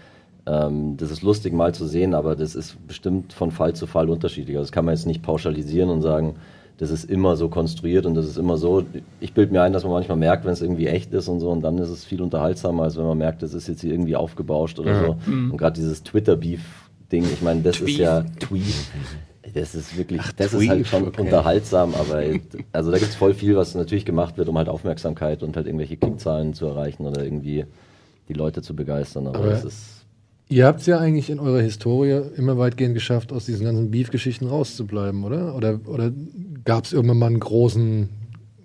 [0.45, 4.09] ähm, das ist lustig mal zu sehen, aber das ist bestimmt von Fall zu Fall
[4.09, 4.57] unterschiedlich.
[4.57, 6.35] Also das kann man jetzt nicht pauschalisieren und sagen,
[6.79, 8.83] das ist immer so konstruiert und das ist immer so.
[9.19, 11.49] Ich bilde mir ein, dass man manchmal merkt, wenn es irgendwie echt ist und so,
[11.49, 14.15] und dann ist es viel unterhaltsamer, als wenn man merkt, das ist jetzt hier irgendwie
[14.15, 15.15] aufgebauscht oder so.
[15.25, 16.03] Und gerade dieses
[17.09, 18.63] Twitter-Beef-Ding, ich meine, das ist ja Tweet.
[19.53, 21.21] Das ist wirklich, das ist halt schon okay.
[21.21, 22.21] unterhaltsam, aber
[22.73, 25.67] also da gibt es voll viel, was natürlich gemacht wird, um halt Aufmerksamkeit und halt
[25.67, 27.65] irgendwelche Klickzahlen zu erreichen oder irgendwie
[28.27, 29.27] die Leute zu begeistern.
[29.27, 29.93] Aber, Aber- es ist
[30.49, 34.47] Ihr habt es ja eigentlich in eurer Historie immer weitgehend geschafft, aus diesen ganzen Beef-Geschichten
[34.47, 35.53] rauszubleiben, oder?
[35.57, 36.09] Oder, oder
[36.63, 38.07] gab es irgendwann mal einen großen,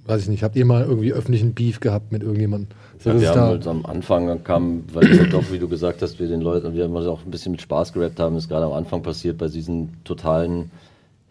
[0.04, 2.68] weiß ich nicht, habt ihr mal irgendwie öffentlichen Beef gehabt mit irgendjemandem?
[3.02, 6.20] So, Ja, wir haben halt am Anfang kam, weil wir doch, wie du gesagt hast,
[6.20, 8.66] wir den Leuten, wir haben halt auch ein bisschen mit Spaß gerappt haben, ist gerade
[8.66, 10.70] am Anfang passiert bei diesen totalen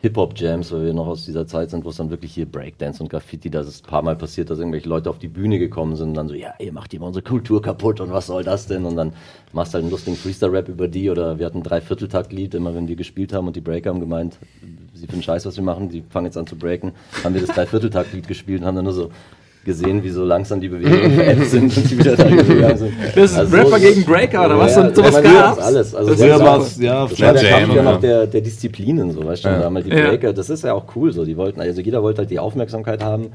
[0.01, 3.09] Hip-Hop-Jams, weil wir noch aus dieser Zeit sind, wo es dann wirklich hier Breakdance und
[3.09, 6.09] Graffiti, das ist ein paar Mal passiert, dass irgendwelche Leute auf die Bühne gekommen sind
[6.09, 8.84] und dann so, ja, ihr macht mal unsere Kultur kaputt und was soll das denn?
[8.86, 9.13] Und dann
[9.53, 12.88] machst du halt einen lustigen Freestyle-Rap über die oder wir hatten ein Dreivierteltakt-Lied, immer wenn
[12.88, 14.39] wir gespielt haben und die Breaker haben gemeint,
[14.93, 16.93] sie finden scheiß, was wir machen, die fangen jetzt an zu breaken,
[17.24, 19.11] haben wir das Dreivierteltakt-Lied gespielt und haben dann nur so
[19.64, 22.93] gesehen, wie so langsam die Bewegungen veräppt sind und die wieder da gegangen sind.
[23.16, 24.76] Das ist Also Rapper so- gegen Breaker oder was?
[24.76, 25.59] Ja, Und sowas ja, gab's?
[25.59, 25.95] alles.
[25.95, 27.91] Also Das früher ist war es, ja, Das war der Jam, Kampf ja ja.
[27.91, 30.07] noch der, der Disziplinen, so, weißt du, da haben halt die Ja.
[30.09, 33.03] Breaker, das ist ja auch cool so, die wollten, also jeder wollte halt die Aufmerksamkeit
[33.03, 33.28] haben,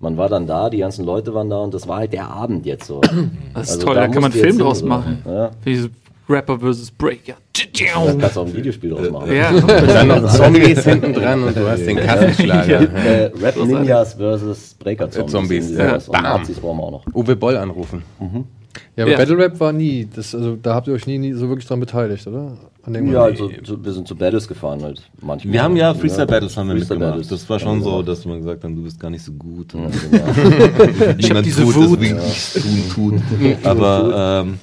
[0.00, 2.64] man war dann da, die ganzen Leute waren da und das war halt der Abend
[2.66, 3.00] jetzt so.
[3.02, 5.18] Das ist Also toll, da kann man einen Film draus machen.
[5.24, 5.30] So.
[5.30, 5.88] Ja, Wie so
[6.30, 7.34] Rapper versus Breaker.
[7.52, 9.32] da kannst du auch ein Videospiel draus machen.
[9.34, 12.82] Ja, Dann noch Zombies hinten dran und du hast den Kassenschlager.
[12.94, 15.32] Äh, Rap Ninjas versus Breaker Zombies.
[15.32, 15.94] Zombies, irgendwie ja.
[15.96, 16.22] Und Bam.
[16.22, 17.06] Nazis brauchen wir auch noch.
[17.14, 18.02] Uwe Boll anrufen.
[18.96, 19.16] ja, aber Ja.
[19.18, 21.80] Battle Rap war nie, das, also da habt ihr euch nie, nie so wirklich dran
[21.80, 22.56] beteiligt, oder?
[22.82, 25.52] An dem Ja, also zu, wir sind zu Battles gefahren halt manchmal.
[25.52, 27.18] Wir haben ja Freestyle Battles haben wir Freestyle mitgemacht.
[27.18, 27.40] Battles.
[27.40, 28.02] Das war schon Ja, so, genau.
[28.02, 29.74] dass man gesagt haben, du bist gar nicht so gut.
[29.74, 31.14] Ja, genau.
[31.18, 31.98] Niemand diese tut, Wut.
[32.00, 33.54] deswegen ich tun, tun.
[33.64, 34.58] aber, ähm,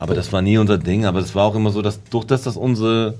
[0.00, 1.04] aber das war nie unser Ding.
[1.04, 3.18] Aber es war auch immer so, dass durch das, dass unsere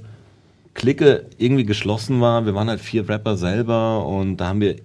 [0.72, 4.76] Clique irgendwie geschlossen war, wir waren halt vier Rapper selber und da haben wir,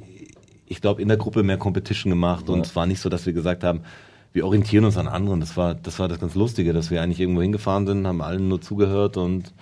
[0.68, 3.32] ich glaube, in der Gruppe mehr Competition gemacht und es war nicht so, dass wir
[3.34, 3.82] gesagt haben,
[4.34, 5.40] wir orientieren uns an anderen.
[5.40, 8.50] Das war, das war das ganz Lustige, dass wir eigentlich irgendwo hingefahren sind, haben allen
[8.50, 9.54] nur zugehört und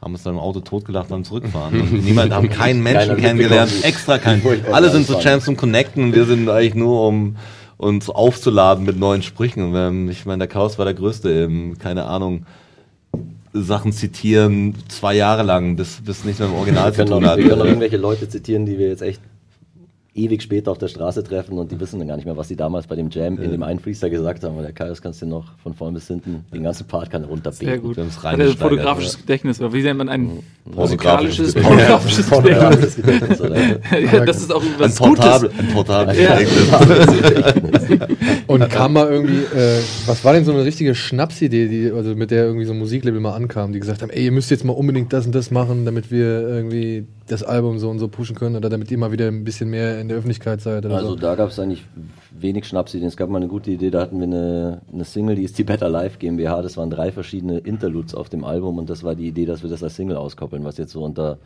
[0.00, 1.78] haben uns dann im Auto totgelacht beim Zurückfahren.
[1.78, 4.42] Und niemand haben keinen Menschen Keiner kennengelernt, extra keinen.
[4.72, 5.20] Alle sind so.
[5.20, 7.36] Champs zum Connecten und wir sind eigentlich nur um
[7.82, 9.74] uns aufzuladen mit neuen Sprüchen.
[9.74, 12.46] Und ich meine, der Chaos war der größte im, keine Ahnung,
[13.52, 17.30] Sachen zitieren, zwei Jahre lang, bis, bis nicht mehr im Original Wir zu tun noch,
[17.30, 17.38] hat.
[17.38, 19.20] wir können noch irgendwelche Leute zitieren, die wir jetzt echt
[20.14, 22.56] ewig später auf der Straße treffen und die wissen dann gar nicht mehr, was sie
[22.56, 24.56] damals bei dem Jam in dem einen Freestyle gesagt haben.
[24.56, 27.28] Weil der Kaius kannst du noch von vorn bis hinten, den ganzen Part kann er
[27.28, 27.66] runterbeten.
[27.66, 27.96] Sehr gut.
[27.96, 33.38] Hat er reingesteigert, fotografisches Gedächtnis, oder wie nennt man ein musikalisches, Pornografisches pornografisches Gedächtnis?
[33.38, 34.12] Gedächtnis?
[34.12, 35.24] Ja, das ist auch Ein was Gutes.
[35.24, 36.20] Portabel, ein Portabel.
[36.20, 36.38] Ja.
[38.46, 42.30] Und kam mal irgendwie, äh, was war denn so eine richtige Schnapsidee, die, also mit
[42.30, 44.72] der irgendwie so ein Musiklabel mal ankam, die gesagt haben, ey, ihr müsst jetzt mal
[44.72, 48.56] unbedingt das und das machen, damit wir irgendwie das Album so und so pushen können
[48.56, 51.16] oder damit ihr mal wieder ein bisschen mehr in der Öffentlichkeit seid oder Also so.
[51.16, 51.84] da gab es eigentlich
[52.30, 53.08] wenig Schnapsideen.
[53.08, 55.64] Es gab mal eine gute Idee, da hatten wir eine, eine Single, die ist die
[55.64, 56.62] Better Life GmbH.
[56.62, 59.70] Das waren drei verschiedene Interludes auf dem Album und das war die Idee, dass wir
[59.70, 61.38] das als Single auskoppeln, was jetzt so unter,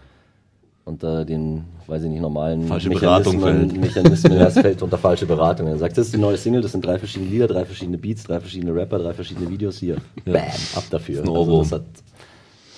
[0.84, 5.68] unter den, weiß ich nicht, normalen Falsche Beratung Mechanismen, Mechanismen das fällt unter falsche Beratung.
[5.68, 8.24] Er sagt, das ist die neue Single, das sind drei verschiedene Lieder, drei verschiedene Beats,
[8.24, 9.99] drei verschiedene Rapper, drei verschiedene Videos hier.
[10.24, 10.43] Bam,
[10.74, 11.22] ab dafür.
[11.22, 11.84] ein Also das hat,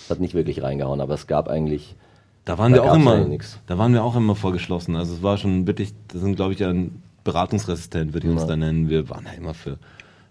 [0.00, 1.96] das hat nicht wirklich reingehauen, aber es gab eigentlich
[2.49, 4.96] Da waren Da wir auch immer, ja da waren wir auch immer vorgeschlossen.
[4.96, 8.49] Also es war schon wirklich, das sind glaube ich ein beratungsresistent, würde ich uns Ja.
[8.49, 8.88] da nennen.
[8.88, 9.76] Wir waren ja immer für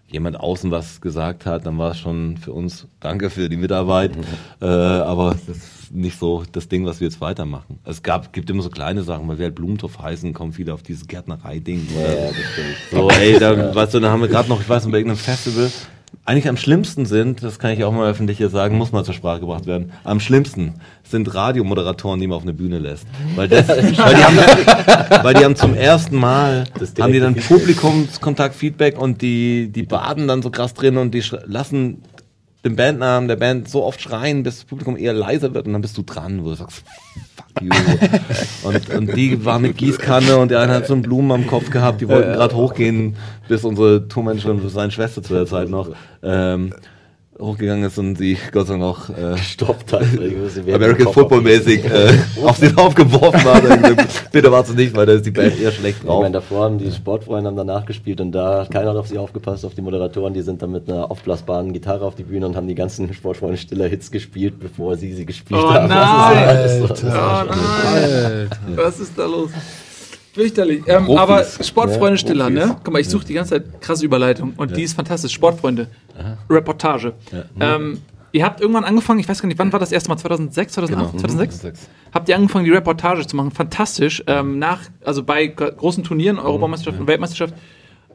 [0.08, 4.12] jemand außen was gesagt hat, dann war es schon für uns Danke für die Mitarbeit,
[4.60, 7.78] äh, aber das ist nicht so das Ding, was wir jetzt weitermachen.
[7.84, 10.82] Es gab, gibt immer so kleine Sachen, weil wir halt Blumentopf heißen, kommen viele auf
[10.82, 11.86] dieses Gärtnerei-Ding.
[11.94, 12.76] ja, ja, stimmt.
[12.90, 15.18] So, ey, da, weißt du, da haben wir gerade noch, ich weiß nicht, bei irgendeinem
[15.18, 15.70] Festival,
[16.24, 19.14] eigentlich am schlimmsten sind, das kann ich auch mal öffentlich hier sagen, muss mal zur
[19.14, 23.06] Sprache gebracht werden, am schlimmsten sind Radiomoderatoren, die man auf eine Bühne lässt.
[23.34, 26.64] Weil, das, weil, die, haben, weil die haben zum ersten Mal,
[27.00, 27.34] haben die dann.
[27.34, 32.02] Publikumskontakt, Feedback und die, die baden dann so krass drin und die lassen
[32.64, 35.82] den Bandnamen der Band so oft schreien, bis das Publikum eher leiser wird und dann
[35.82, 36.82] bist du dran, wo du sagst,
[37.36, 37.70] fuck you.
[38.68, 41.70] und, und die war mit Gießkanne und der eine hat so einen Blumen am Kopf
[41.70, 43.16] gehabt, die wollten gerade hochgehen,
[43.48, 45.90] bis unsere Tourmanagerin, seine Schwester zu der Zeit noch,
[46.22, 46.74] ähm,
[47.40, 49.36] hochgegangen ist und sie Gott sei Dank auch äh,
[50.66, 52.12] werden American Football mäßig äh,
[52.44, 53.62] auf sie draufgeworfen hat.
[53.64, 56.22] Und gesagt, Bitte war's nicht, weil da ist die Band eher schlecht Ich drauf.
[56.22, 59.18] meine, davor haben die Sportfreunde haben danach gespielt und da hat keiner hat auf sie
[59.18, 60.34] aufgepasst, auf die Moderatoren.
[60.34, 63.56] Die sind dann mit einer aufblasbaren Gitarre auf die Bühne und haben die ganzen Sportfreunde
[63.56, 65.88] stiller Hits gespielt, bevor sie sie gespielt Oh haben.
[65.88, 66.56] nein!
[66.62, 67.48] Das ist so- Oh nein!
[67.50, 68.48] Alter.
[68.76, 69.50] Was ist da los?
[70.38, 70.84] Fürchterlich.
[70.86, 71.18] Ähm, Profis.
[71.20, 72.76] aber Sportfreunde Ja, Stiller, ne?
[72.84, 75.32] Guck mal, ich suche die ganze Zeit krasse Überleitung und die ist fantastisch.
[75.32, 75.88] Sportfreunde.
[76.48, 77.14] Reportage.
[77.58, 77.98] Ähm,
[78.30, 80.16] ihr habt irgendwann angefangen, ich weiß gar nicht, wann war das erste Mal?
[80.16, 81.88] 2006, 2008, 2006?
[82.12, 83.50] Habt ihr angefangen, die Reportage zu machen?
[83.50, 84.22] Fantastisch.
[84.28, 87.54] Ähm, nach, also bei großen Turnieren, Europameisterschaft und Weltmeisterschaft,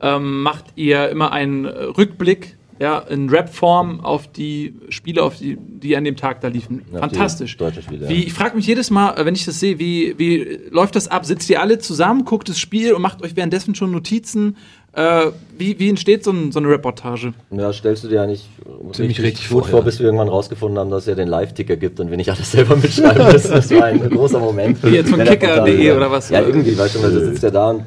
[0.02, 5.96] ähm, macht ihr immer einen Rückblick, ja, in Rap-Form auf die Spiele, auf die, die
[5.96, 6.84] an dem Tag da liefen.
[6.92, 7.52] Ja, Fantastisch.
[7.52, 7.72] Spiele,
[8.02, 8.10] ja.
[8.10, 11.08] Wie, ich frage mich jedes Mal, äh, wenn ich das sehe, wie, wie läuft das
[11.08, 11.26] ab?
[11.26, 14.58] Sitzt ihr alle zusammen, guckt das Spiel und macht euch währenddessen schon Notizen?
[14.94, 17.34] Äh, wie, wie entsteht so, ein, so eine Reportage?
[17.52, 18.48] Ja, stellst du dir eigentlich
[18.92, 19.86] Ziemlich richtig gut vor, ja.
[19.86, 22.52] bis wir irgendwann rausgefunden haben, dass es ja den Live-Ticker gibt und wir nicht alles
[22.52, 23.52] selber mitschreiben müssen.
[23.52, 24.84] Das war ein großer Moment.
[24.84, 26.30] Wie jetzt von kicker.de oder was?
[26.30, 27.84] Ja, irgendwie, weißt du, weil du sitzt ja da und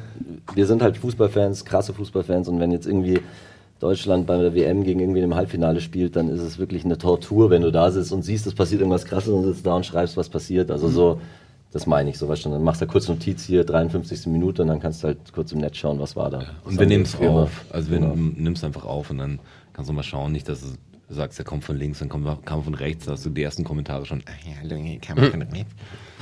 [0.53, 3.19] wir sind halt Fußballfans, krasse Fußballfans und wenn jetzt irgendwie
[3.79, 7.49] Deutschland bei der WM gegen irgendwie im Halbfinale spielt, dann ist es wirklich eine Tortur,
[7.49, 10.17] wenn du da sitzt und siehst, es passiert irgendwas krasses und sitzt da und schreibst,
[10.17, 10.71] was passiert.
[10.71, 11.21] Also so,
[11.71, 14.27] das meine ich so, weißt du, dann machst du kurz Notiz hier, 53.
[14.27, 16.43] Minute und dann kannst du halt kurz im Netz schauen, was war da.
[16.65, 17.65] Und wir nehmen es auf.
[17.69, 18.15] Also wir Genau.
[18.15, 19.39] nimmst einfach auf und dann
[19.73, 20.67] kannst du mal schauen, nicht, dass du
[21.13, 23.63] sagst, der kommt von links, dann kommt kam von rechts, da hast du die ersten
[23.63, 24.23] Kommentare schon.
[24.25, 25.71] "Ah, Ja, kam von rechts."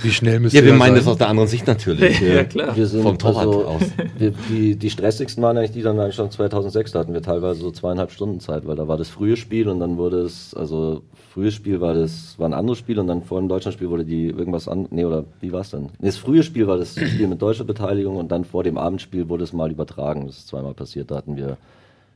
[0.02, 2.20] Wie schnell müsst Ja, ihr wir da meinen das aus der anderen Sicht natürlich.
[2.20, 2.76] Ja, klar.
[2.76, 3.82] Wir sind Vom Torwart also, aus.
[4.18, 6.92] Wir, die, die stressigsten waren eigentlich die dann eigentlich schon 2006.
[6.92, 9.80] Da hatten wir teilweise so zweieinhalb Stunden Zeit, weil da war das frühe Spiel und
[9.80, 11.02] dann wurde es, also
[11.34, 14.28] frühes Spiel war das, war ein anderes Spiel und dann vor dem Deutschlandspiel wurde die
[14.28, 15.84] irgendwas an, nee, oder wie war es dann?
[16.00, 19.30] Nee, das frühe Spiel war das Spiel mit deutscher Beteiligung und dann vor dem Abendspiel
[19.30, 20.28] wurde es mal übertragen.
[20.28, 21.12] Das ist zweimal passiert.
[21.12, 21.58] Da hatten wir,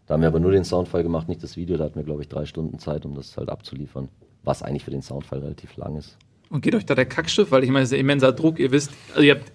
[0.07, 1.77] da haben wir aber nur den Soundfile gemacht, nicht das Video.
[1.77, 4.09] Da hatten wir, glaube ich, drei Stunden Zeit, um das halt abzuliefern.
[4.43, 6.17] Was eigentlich für den Soundfile relativ lang ist.
[6.50, 7.52] Und geht euch da der Kackstift?
[7.52, 8.60] Weil ich meine, es ist ja immenser Druck.
[8.60, 9.52] Ihr wisst, also ihr habt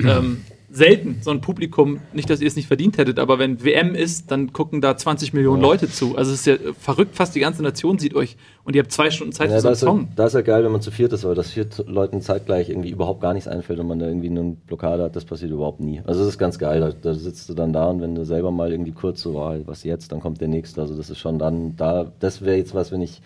[0.00, 3.94] ähm, selten so ein Publikum, nicht, dass ihr es nicht verdient hättet, aber wenn WM
[3.94, 6.16] ist, dann gucken da 20 Millionen Leute zu.
[6.16, 9.10] Also es ist ja verrückt, fast die ganze Nation sieht euch und ihr habt zwei
[9.10, 10.08] Stunden Zeit Ja, für so einen das, ist, Song.
[10.16, 12.90] das ist ja geil, wenn man zu viert ist, weil das vier Leuten zeitgleich irgendwie
[12.90, 16.02] überhaupt gar nichts einfällt und man da irgendwie eine Blockade hat, das passiert überhaupt nie.
[16.04, 18.50] Also das ist ganz geil, da, da sitzt du dann da und wenn du selber
[18.50, 21.38] mal irgendwie kurz so, ah, was jetzt, dann kommt der nächste, also das ist schon
[21.38, 23.22] dann da, das wäre jetzt was, wenn ich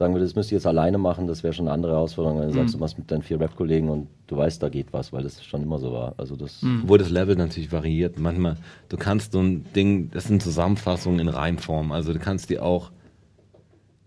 [0.00, 2.48] sagen würde, das müsst ihr jetzt alleine machen, das wäre schon eine andere Herausforderung, wenn
[2.48, 5.22] du sagst, du machst mit deinen vier Rap-Kollegen und du weißt, da geht was, weil
[5.22, 6.14] das schon immer so war.
[6.16, 8.18] Also das, Wo das Level natürlich variiert.
[8.18, 8.56] Manchmal,
[8.88, 11.92] du kannst so ein Ding, das sind Zusammenfassungen in Reimform.
[11.92, 12.92] Also du kannst die auch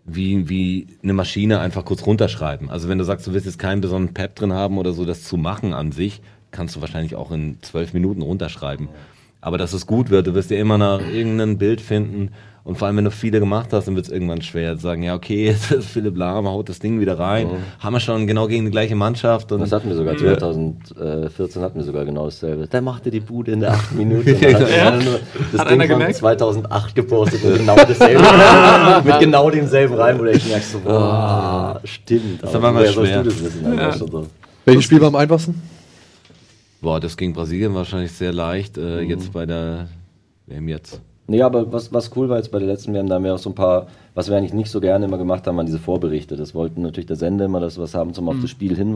[0.04, 2.70] wie, wie eine Maschine einfach kurz runterschreiben.
[2.70, 5.22] Also wenn du sagst, du willst jetzt keinen besonderen Pep drin haben oder so, das
[5.22, 8.88] zu machen an sich, kannst du wahrscheinlich auch in zwölf Minuten runterschreiben.
[9.40, 12.30] Aber dass es gut wird, du wirst ja immer nach irgendeinem Bild finden.
[12.64, 15.02] Und vor allem, wenn du viele gemacht hast, dann wird es irgendwann schwer zu sagen,
[15.02, 17.46] ja, okay, jetzt ist Philipp Lahm, haut das Ding wieder rein.
[17.78, 19.52] Haben wir schon genau gegen die gleiche Mannschaft.
[19.52, 22.66] Und das hatten wir sogar 2014 hatten wir sogar genau dasselbe.
[22.66, 24.30] Der machte die Bude in der achten Minute.
[24.32, 24.52] Ja.
[24.92, 26.16] das Hat Ding einer von gemerkt?
[26.16, 28.22] 2008 gepostet und genau dasselbe.
[29.04, 32.42] mit genau demselben Reim, wo ich merkst so, boah, stimmt.
[32.42, 33.22] ist aber mal schwer.
[33.22, 33.66] du das wissen?
[33.66, 33.92] Also Ja.
[33.92, 34.26] schon so.
[34.64, 35.60] Welches Spiel war am einfachsten?
[36.80, 38.78] Boah, das gegen Brasilien wahrscheinlich sehr leicht.
[38.78, 39.88] Äh, Jetzt bei der
[40.46, 41.00] WM jetzt.
[41.26, 43.38] Nee, aber was, was cool war jetzt bei der letzten WM, da haben wir auch
[43.38, 46.36] so ein paar, was wir eigentlich nicht so gerne immer gemacht haben, waren diese Vorberichte.
[46.36, 48.94] Das wollten natürlich der Sender immer, dass wir was haben zum auf das Spiel hin,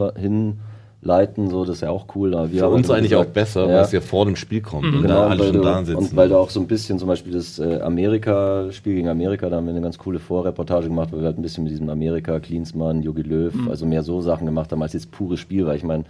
[1.01, 2.35] hinleiten, so, das ist ja auch cool.
[2.35, 4.85] Aber wir Für uns eigentlich auch gesagt, besser, weil es ja vor dem Spiel kommt
[4.95, 5.99] und Genau, da und alle weil, schon du, da sitzen.
[5.99, 9.57] und weil du auch so ein bisschen zum Beispiel das äh, Amerika-Spiel gegen Amerika, da
[9.57, 12.41] haben wir eine ganz coole Vorreportage gemacht, weil wir halt ein bisschen mit diesem Amerika,
[12.41, 15.85] Klinsmann, Jogi Löw, also mehr so Sachen gemacht haben als jetzt pures Spiel, weil ich
[15.85, 16.05] meine,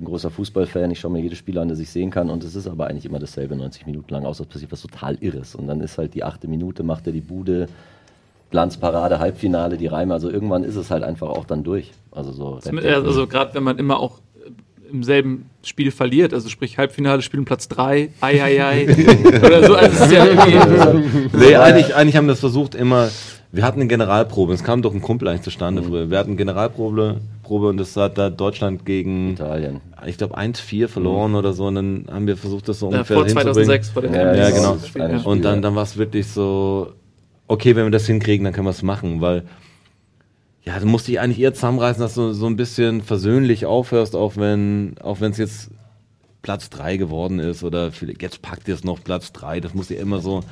[0.00, 2.54] bin großer Fußballfan, ich schaue mir jedes Spiel an, das ich sehen kann und es
[2.54, 5.66] ist aber eigentlich immer dasselbe 90 Minuten lang, außer es passiert was total Irres und
[5.66, 7.68] dann ist halt die achte Minute, macht er die Bude,
[8.50, 11.92] Glanzparade, Halbfinale, die Reime, also irgendwann ist es halt einfach auch dann durch.
[12.10, 12.58] Also so.
[12.64, 17.38] Also gerade wenn man immer auch äh, im selben Spiel verliert, also sprich Halbfinale, Spiel
[17.38, 18.88] um Platz 3, ei, ei, ei,
[19.44, 23.08] oder so, also es ist ja irgendwie, Nee, eigentlich, eigentlich haben wir das versucht immer.
[23.52, 24.52] Wir hatten eine Generalprobe.
[24.52, 26.08] Es kam doch ein Kumpel eigentlich zustande früher.
[26.08, 27.20] Wir hatten eine Generalprobe
[27.50, 29.80] Probe und das hat da Deutschland gegen, Italien.
[30.06, 31.66] ich glaube, 1-4 verloren oder so.
[31.66, 33.54] Und dann haben wir versucht, das so äh, ungefähr vor hinzubringen.
[33.54, 34.34] 2006, vor der Ja.
[34.36, 34.74] Ja, genau.
[34.76, 34.86] Ja.
[34.86, 35.60] Spiel, Und dann, ja.
[35.62, 36.92] dann war es wirklich so,
[37.48, 39.42] okay, wenn wir das hinkriegen, dann können wir es machen, weil
[40.62, 44.36] ja, du musst dich eigentlich eher zusammenreißen, dass du so ein bisschen versöhnlich aufhörst, auch
[44.36, 45.70] wenn auch wenn es jetzt
[46.42, 47.90] Platz 3 geworden ist oder
[48.20, 50.42] jetzt packt ihr es noch Platz 3, das muss ja immer so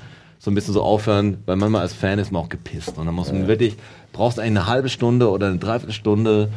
[0.40, 3.14] so ein bisschen so aufhören, weil manchmal als Fan ist man auch gepisst und dann
[3.14, 3.76] muss man wirklich,
[4.12, 6.48] brauchst eigentlich eine halbe Stunde oder eine Dreiviertelstunde,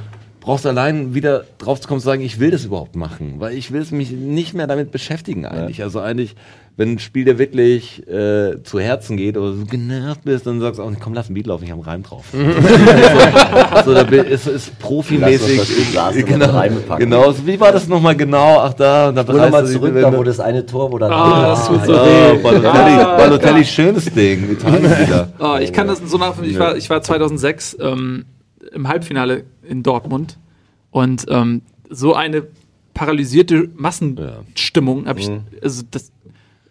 [0.42, 3.72] brauchst allein wieder drauf zu kommen zu sagen, ich will das überhaupt machen, weil ich
[3.72, 5.82] will es mich nicht mehr damit beschäftigen eigentlich.
[5.84, 6.36] Also eigentlich,
[6.78, 10.80] wenn ein Spiel dir wirklich äh, zu Herzen geht oder du genervt bist, dann sagst
[10.80, 12.26] du auch, komm, lass ein Beat laufen, ich habe einen Reim drauf.
[13.86, 15.58] so, da bin- ist, ist profimäßig.
[15.94, 17.02] Lass uns das genau, Reime packen.
[17.02, 18.60] genau, wie war das nochmal genau?
[18.62, 21.68] Ach da, da bereist du zurück, da wo das eine Tor, wo da Ah, das
[21.68, 22.38] tut so Ah, weh.
[22.42, 23.18] Balotelli, Ah.
[23.18, 25.30] Balotelli, schönes Ding, Italien wieder.
[25.40, 26.54] Oh, ich kann das so nachvollziehen.
[26.54, 28.26] Ich war, ich war 2006 ähm,
[28.74, 30.38] im Halbfinale in Dortmund
[30.92, 32.48] und ähm, so eine
[32.94, 35.30] paralysierte Massenstimmung habe ich.
[35.62, 36.12] Also das,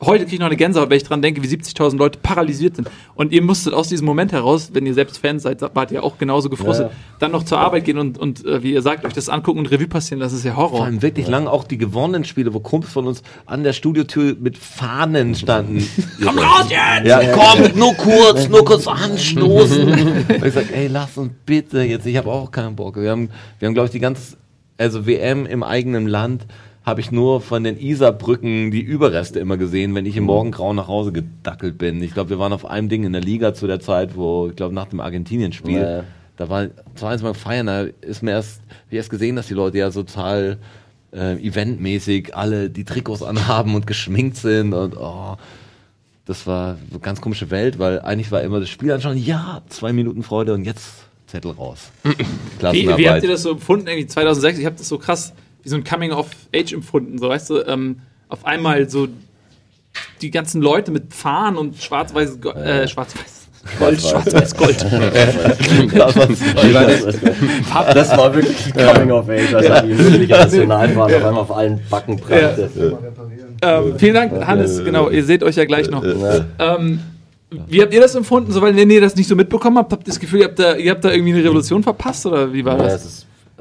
[0.03, 2.91] heute kriege ich noch eine Gänsehaut, wenn ich dran denke, wie 70.000 Leute paralysiert sind.
[3.15, 6.19] Und ihr musstet aus diesem Moment heraus, wenn ihr selbst Fans seid, wart ihr auch
[6.19, 6.99] genauso gefrustet, Ja, ja.
[7.19, 9.67] dann noch zur Arbeit gehen und, und äh, wie ihr sagt, euch das angucken und
[9.71, 10.85] Revue passieren, das ist ja Vor Horror.
[10.87, 14.57] allem wirklich lang auch die gewonnenen Spiele, wo Kumpels von uns an der Studiotür mit
[14.59, 15.87] Fahnen standen.
[16.23, 17.07] Komm raus jetzt!
[17.07, 19.89] Ja, komm, nur kurz, nur kurz anstoßen.
[19.93, 22.97] Und ich sag, ey, lass uns bitte jetzt, ich habe auch keinen Bock.
[22.97, 24.37] Wir haben, wir haben glaube ich, die ganze,
[24.79, 26.47] also WM im eigenen Land
[26.85, 30.89] habe ich nur von den Isarbrücken die Überreste immer gesehen, wenn ich im Morgengrau nach
[30.89, 32.03] Hause gedackelt bin.
[32.03, 34.57] Ich glaube, wir waren auf einem Ding in der Liga zu der Zeit, wo, ich
[34.57, 36.05] glaube, nach dem Argentinien-Spiel, Ja,
[36.37, 39.49] da war, das war eins mal feiern, da ist mir erst, ich erst gesehen, dass
[39.49, 40.57] die Leute ja total
[41.13, 45.37] äh, eventmäßig alle die Trikots anhaben und geschminkt sind und oh,
[46.25, 49.93] das war eine ganz komische Welt, weil eigentlich war immer das Spiel anschauen, ja, zwei
[49.93, 51.91] Minuten Freude und jetzt Zettel raus.
[52.05, 54.59] Wie, wie habt ihr das so empfunden, irgendwie 2006?
[54.59, 57.61] Ich habe das so krass wie so ein Coming of Age empfunden, so weißt du,
[57.67, 59.09] ähm, auf einmal so
[60.23, 63.49] die ganzen Leute mit Fahnen und schwarz-weiß, Go- äh, schwarz-weiß,
[63.79, 64.81] Gold, schwarz-weiß, Gold.
[67.95, 68.17] Das?
[68.17, 72.71] War wirklich Coming of Age, als die mündliche Nationalfahne auf einmal auf allen Backen brannte.
[73.63, 76.03] ähm, vielen Dank, Hannes, genau, ihr seht euch ja gleich noch.
[76.59, 77.01] Ähm,
[77.67, 80.05] wie habt ihr das empfunden, so, weil wenn ihr das nicht so mitbekommen habt, habt
[80.07, 82.65] ihr das Gefühl, ihr habt da, ihr habt da irgendwie eine Revolution verpasst oder wie
[82.65, 82.85] war Ja,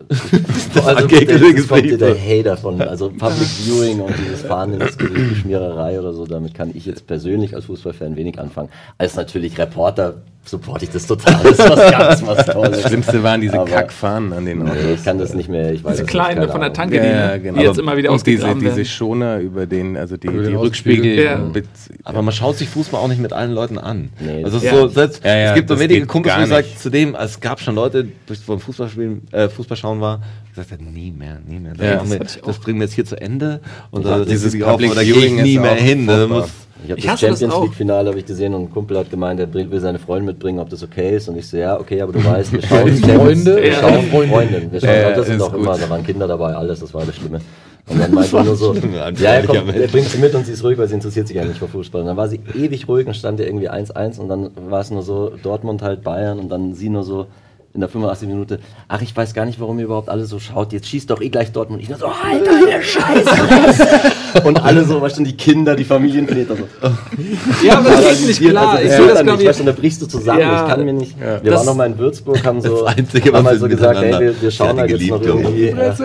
[0.73, 0.85] das?
[0.87, 2.39] also das kommt dir der Gespräch.
[2.39, 6.53] Hater von, also Public Viewing und dieses Fahren ins Gesicht, die Schmiererei oder so, damit
[6.53, 8.69] kann ich jetzt persönlich als Fußballfan wenig anfangen.
[8.97, 12.81] Als natürlich Reporter supporte ich das total, das ist was ganz was Tolles.
[12.81, 14.83] Das Schlimmste waren diese Aber- Kackfahnen an den Nee, Autos.
[14.95, 16.73] ich kann das nicht mehr, ich weiß Diese nicht, keine von der.
[16.73, 17.59] Tanke, Ja, die, ja, genau.
[17.59, 18.85] die jetzt immer wieder und diese, ausgegraben diese werden.
[18.85, 21.23] Schoner über den, also die, Über die Rückspiegel.
[21.23, 21.39] Ja.
[22.03, 24.09] Aber man schaut sich Fußball auch nicht mit allen Leuten an.
[24.19, 24.43] Nee.
[24.43, 24.71] also es, Ja.
[24.75, 26.79] so, selbst, Ja, ja, es gibt so das wenige Kumpels, gar wo ich sage, nicht.
[26.81, 28.11] zu dem, es gab schon Leute, die
[28.47, 29.49] beim Fußballspielen, äh,
[29.97, 30.21] Fußballschauen war,
[30.55, 31.73] gesagt haben, nie mehr, nie mehr.
[31.73, 33.59] Das, Ja, das ich das bringen wir jetzt hier zu Ende
[33.91, 36.05] und Ja, da dieses Public da gehe ich nie mehr hin.
[36.05, 36.27] Ne?
[36.85, 37.63] Ich habe Ich das hasse das Champions auch.
[37.63, 40.27] League Finale habe ich gesehen und ein Kumpel hat gemeint, er will will seine Freundin
[40.27, 42.93] mitbringen, ob das okay ist und ich so ja okay, aber du weißt, wir schauen
[42.95, 43.57] Freunde?
[43.57, 43.79] wir Ja.
[43.81, 44.29] schauen Freundin.
[44.29, 46.93] Freundin, wir schauen, Ja, das sind ist auch immer, da waren Kinder dabei, alles, das
[46.93, 47.41] war das Schlimme.
[47.87, 48.73] Und dann meinte er nur so,
[49.19, 51.39] ja, er, kommt, er bringt sie mit und sie ist ruhig, weil sie interessiert sich
[51.39, 52.01] eigentlich für Fußball.
[52.01, 54.91] Und dann war sie ewig ruhig und stand ja irgendwie 1-1 und dann war es
[54.91, 57.25] nur so Dortmund halt Bayern und dann sie nur so
[57.73, 60.73] in der 85 Minute, ach, ich weiß gar nicht, warum ihr überhaupt alle so schaut,
[60.73, 61.81] jetzt schießt doch eh gleich Dortmund.
[61.83, 64.43] Ich nur so, halt deine Scheiße!
[64.43, 66.63] und alle so, weißt du, die Kinder, die Familienväter so.
[67.65, 68.69] Ja, aber das ist nicht klar.
[68.71, 70.39] Also, ich geht das, dann glaube nicht, weißt du, da brichst du zusammen.
[70.39, 70.63] Ja.
[70.65, 71.19] ich kann mir nicht.
[71.19, 73.67] Wir Das- waren noch mal in Würzburg, haben so, Das Einzige, haben was halt so
[73.67, 75.73] gesagt, ey, miteinander- wir, wir schauen Ja, halt jetzt noch irgendwie.
[75.73, 76.01] Ach, die,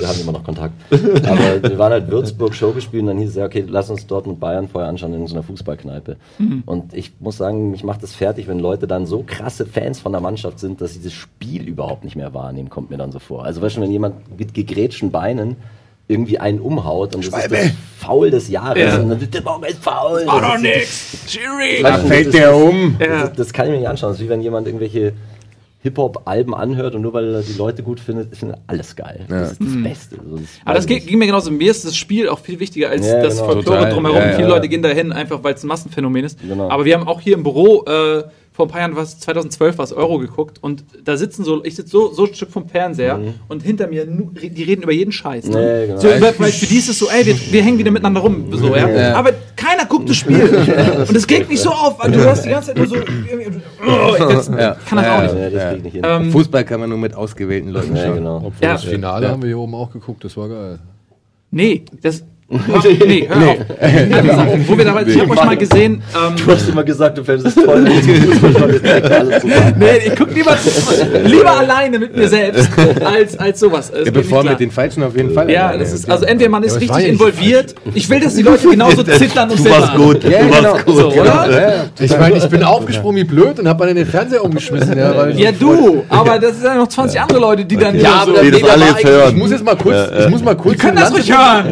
[0.00, 0.74] wir haben immer noch Kontakt.
[0.90, 4.06] Aber wir waren halt Würzburg Show gespielt und dann hieß es ja, okay, lass uns
[4.06, 6.16] Dortmund Bayern vorher anschauen in so einer Fußballkneipe.
[6.38, 6.62] Mhm.
[6.66, 10.12] Und ich muss sagen, mich macht das fertig, wenn Leute dann so krasse Fans von
[10.12, 13.18] der Mannschaft sind, dass sie das Spiel überhaupt nicht mehr wahrnehmen, kommt mir dann so
[13.18, 13.44] vor.
[13.44, 15.56] Also weißt du, wenn jemand mit gegrätschten Beinen
[16.10, 18.98] irgendwie einen umhaut und das ist das Foul des Jahres Ja.
[19.00, 20.26] und dann wird der Baum ist faul.
[20.26, 21.34] War Das doch ist- nix.
[21.34, 21.82] Jury.
[21.82, 22.96] Das fällt ist- der um.
[22.98, 23.06] Ja.
[23.26, 24.10] das, das kann ich mir nicht anschauen.
[24.12, 25.12] Das ist wie wenn jemand irgendwelche
[25.80, 29.20] Hip-Hop-Alben anhört und nur weil er die Leute gut findet, findet alles geil.
[29.28, 30.16] Das ist das Beste.
[30.18, 30.46] Also das Mhm.
[30.64, 31.50] Aber das ging, ich ging mir genauso.
[31.52, 33.52] Mir ist das Spiel auch viel wichtiger als Ja, das genau.
[33.52, 34.18] Folklore drumherum.
[34.18, 34.36] Ja, ja.
[34.36, 36.40] Viele Leute gehen dahin, einfach weil es ein Massenphänomen ist.
[36.40, 36.68] Genau.
[36.68, 38.24] Aber wir haben auch hier im Büro äh,
[38.58, 41.76] vor ein paar Jahren, was 2012 war es, Euro geguckt und da sitzen so, ich
[41.76, 45.44] sitze so, so ein Stück vom Fernseher und hinter mir, die reden über jeden Scheiß.
[45.46, 45.50] Ne?
[45.50, 45.62] Mhm.
[45.62, 46.00] Ja, genau.
[46.00, 48.46] So, über, weil für die ist es so, ey, wir, wir hängen wieder miteinander rum.
[48.50, 48.88] So, ja?
[48.88, 49.14] Ja.
[49.14, 50.42] Aber keiner guckt das Spiel.
[51.08, 53.00] und es geht mich so auf, weil du hörst die ganze Zeit nur so, oh,
[53.00, 54.26] ich Ja.
[54.26, 54.72] kann das Ja,
[55.18, 55.34] auch nicht.
[55.34, 55.52] nicht.
[55.54, 56.02] Ja, das nicht hin.
[56.04, 58.14] Ähm, Fußball kann man nur mit ausgewählten Leuten ja, schauen.
[58.16, 58.36] genau.
[58.38, 58.72] Obwohl Ja.
[58.72, 59.30] das Finale Ja.
[59.32, 60.80] haben wir hier oben auch geguckt, das war geil.
[61.52, 62.24] Nee, das.
[62.50, 64.58] Nee, hör auf.
[64.66, 66.02] Wo wir dabei, ich habe euch mal gesehen.
[66.14, 67.82] Ähm, Du hast immer gesagt, du fändest es toll,
[69.78, 70.56] nee, ich gucke lieber,
[71.24, 72.68] lieber alleine mit mir selbst
[73.04, 73.90] als, als sowas.
[73.90, 75.50] Das Ja, bevor mit den Falschen auf jeden Fall.
[75.50, 77.74] ja, das ist, also entweder man ist Ja, richtig involviert.
[77.94, 80.62] Ich will, dass die Leute genauso zittern und du warst gut, Ja, du genau.
[80.72, 80.96] warst gut.
[80.96, 81.48] So, oder?
[81.50, 81.84] Ja.
[82.00, 84.96] Ich meine, ich bin aufgesprungen wie blöd und habe dann den Fernseher umgeschmissen.
[84.96, 88.32] Ja, Ja, du, aber das sind ja noch 20 andere Leute, die dann Ja, aber
[88.32, 88.64] das alle jetzt
[88.96, 89.28] eigentlich- hören.
[89.30, 90.76] Ich muss jetzt mal kurz, ich muss mal kurz.
[90.76, 91.66] Die können das ruhig hören.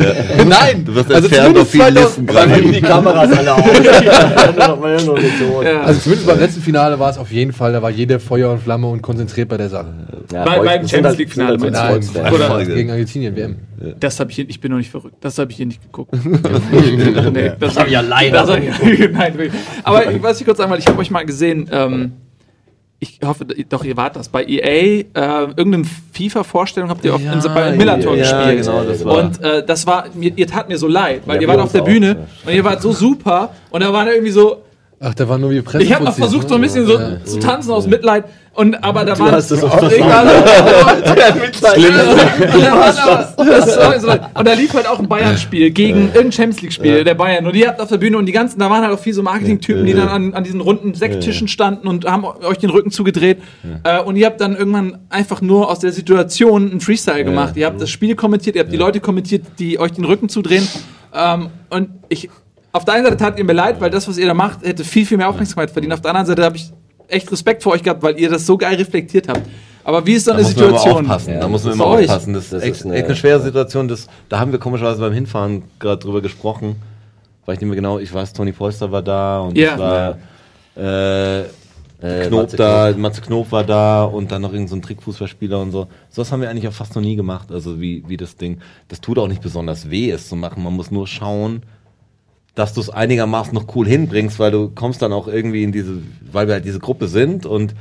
[0.49, 2.62] Nein, Du wirst also entfernt auf vielen 2000 Listen gerade.
[2.62, 3.46] die Kameras alle.
[5.64, 5.80] Ja.
[5.82, 8.62] Also zumindest beim letzten Finale war es auf jeden Fall, da war jeder Feuer und
[8.62, 9.88] Flamme und konzentriert bei der Sache.
[10.32, 12.20] Ja, Bei- beim Champions League Finale meinst du?
[12.20, 12.64] Oder-.
[12.64, 13.56] Gegen Argentinien, WM.
[14.00, 15.16] Das habe ich hier, ich bin noch nicht verrückt.
[15.20, 16.14] Das habe ich hier nicht geguckt.
[17.32, 18.38] nee, das habe ich alleine.
[18.40, 19.34] Hab ich, nein.
[19.84, 22.12] Aber ich weiß nicht kurz einmal, ich habe euch mal gesehen, ähm,
[22.99, 24.28] ich hoffe, doch, ihr wart das.
[24.30, 28.64] Bei EA, äh, irgendeine FIFA-Vorstellung habt ihr auf, in, bei Millantor ja, gespielt.
[28.66, 31.42] genau, das war- und äh, das war, mir, ihr tat mir so leid, weil Ja,
[31.42, 32.51] ihr wart auf der auch, Bühne ja.
[32.51, 34.62] und ihr wart so super und da waren irgendwie so
[34.99, 35.84] Ach, da war nur wie Presse.
[35.84, 37.22] Ich habe versucht, so ein bisschen so Ja.
[37.24, 38.24] zu tanzen aus Mitleid.
[38.55, 39.51] Und aber da auch war- das
[43.76, 47.47] war so- Und da lief halt auch ein Bayern-Spiel gegen irgendein Champions League-Spiel der Bayern.
[47.47, 49.22] Und ihr habt auf der Bühne und die ganzen, da waren halt auch viele so
[49.22, 53.38] Marketing-Typen, die dann an, an diesen runden Sekttischen standen und haben euch den Rücken zugedreht.
[53.84, 57.57] Äh, und ihr habt dann irgendwann einfach nur aus der Situation einen Freestyle gemacht.
[57.57, 60.66] Ihr habt das Spiel kommentiert, ihr habt die Leute kommentiert, die euch den Rücken zudrehen.
[61.14, 62.28] Ähm, und ich,
[62.77, 64.85] auf der einen Seite tat ihr mir leid, weil das, was ihr da macht, hätte
[64.85, 65.93] viel, viel mehr Aufmerksamkeit verdient.
[65.95, 66.70] Auf der anderen Seite habe ich
[67.09, 69.43] echt Respekt vor euch gehabt, weil ihr das so geil reflektiert habt.
[69.85, 71.05] Aber wie ist so Da eine muss man immer Situation?
[71.07, 71.35] aufpassen.
[71.35, 72.35] Ja, da muss man immer aufpassen.
[72.35, 73.87] Das ist Das echt, ist eine- echt eine schwere Situation.
[73.89, 76.77] Das, da haben wir komischerweise beim Hinfahren gerade drüber gesprochen.
[77.47, 77.99] Weiß ich nicht mehr genau.
[78.01, 79.74] Ich weiß, Toni Polster war da und Ja.
[79.74, 80.18] es war
[80.77, 81.41] äh,
[82.03, 85.59] Äh, Knob Matze da, Matze Knob war da und dann noch irgendein so ein Trickfußballspieler
[85.61, 85.87] und so.
[86.11, 87.51] Sowas haben wir eigentlich auch fast noch nie gemacht.
[87.51, 88.59] Also wie, wie das Ding.
[88.89, 90.62] Das tut auch nicht besonders weh, es zu machen.
[90.62, 91.62] Man muss nur schauen,
[92.57, 95.98] dass du es einigermaßen noch cool hinbringst, weil du kommst dann auch irgendwie in diese,
[96.32, 97.74] weil wir halt diese Gruppe sind und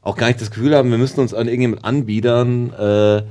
[0.00, 3.22] auch gar nicht das Gefühl haben, wir müssen uns an irgendjemand anbiedern, äh,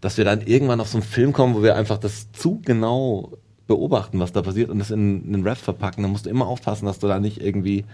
[0.00, 3.32] dass wir dann irgendwann auf so einen Film kommen, wo wir einfach das zu genau
[3.68, 6.02] beobachten, was da passiert und das in einen Rap verpacken.
[6.02, 7.84] Da musst du immer aufpassen, dass du da nicht irgendwie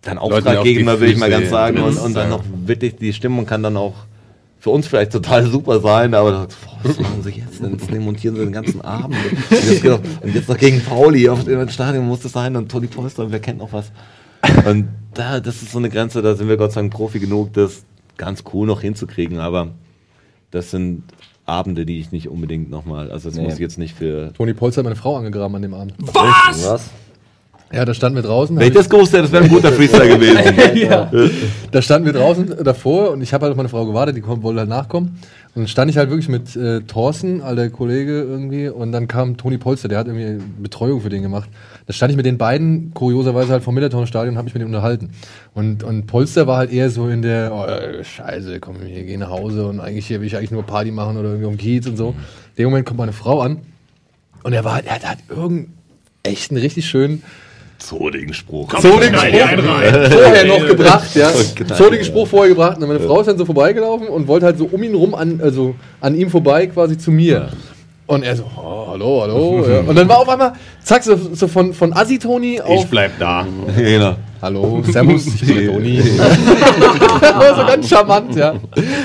[0.00, 3.12] dein Leuten auf Auftraggeber, will ich mal ganz sagen, und, und dann noch wirklich, die
[3.12, 3.94] Stimmung kann dann auch
[4.60, 7.72] für uns vielleicht total super sein, aber da, boah, was machen sie jetzt denn?
[7.78, 9.16] Jetzt montieren sie den ganzen Abend.
[9.50, 12.70] Und jetzt, noch- und jetzt noch gegen Pauli auf dem Stadion muss das sein und
[12.70, 13.92] Toni Polster und wer kennt noch was.
[14.66, 17.52] Und da, das ist so eine Grenze, da sind wir Gott sei Dank Profi genug,
[17.52, 17.84] das
[18.16, 19.70] ganz cool noch hinzukriegen, aber
[20.50, 21.04] das sind
[21.44, 23.44] Abende, die ich nicht unbedingt nochmal, also das Nee.
[23.44, 24.32] muss ich jetzt nicht für...
[24.34, 25.94] Toni Polster hat meine Frau angegraben an dem Abend.
[25.98, 26.64] Was?
[26.64, 26.90] Was?
[27.70, 28.56] Ja, da standen wir draußen.
[28.56, 30.76] Wenn ich das gewusst hätte, das wäre ein guter Freestyle gewesen.
[30.76, 31.10] ja.
[31.70, 34.42] Da standen wir draußen davor und ich habe halt auf meine Frau gewartet, die kommt,
[34.42, 35.18] wollte halt nachkommen.
[35.54, 39.36] Und dann stand ich halt wirklich mit äh, Thorsten, alter Kollege irgendwie, und dann kam
[39.36, 41.50] Toni Polster, der hat irgendwie Betreuung für den gemacht.
[41.86, 44.74] Da stand ich mit den beiden, kurioserweise halt vom Millerton-Stadion, und habe mich mit denen
[44.74, 45.10] unterhalten.
[45.54, 49.20] Und, und Polster war halt eher so in der, oh, äh, scheiße, komm, wir gehen
[49.20, 51.86] nach Hause und eigentlich hier will ich eigentlich nur Party machen oder irgendwie um Kiez
[51.86, 52.14] und so.
[52.56, 53.58] In dem Moment kommt meine Frau an
[54.42, 55.74] und er war halt, er hat halt irgendeinen
[56.22, 57.22] echt einen richtig schönen
[57.78, 58.74] Zodigen Spruch.
[58.80, 59.30] zodigen Spruch
[60.10, 61.30] vorher noch gebracht, ja.
[61.54, 61.74] genau.
[61.76, 62.76] Zodigen Spruch vorher gebracht.
[62.78, 65.40] Und meine Frau ist dann so vorbeigelaufen und wollte halt so um ihn rum, an,
[65.42, 67.48] also an ihm vorbei quasi zu mir.
[68.06, 69.64] Und er so, oh, hallo, hallo.
[69.68, 69.80] Ja.
[69.80, 73.46] Und dann war auf einmal, zack, so, so von, von Assi-Toni auf, Ich bleib da.
[73.76, 74.16] genau.
[74.40, 75.98] hallo, servus, ich bin der Toni.
[75.98, 78.54] war so ganz charmant, ja.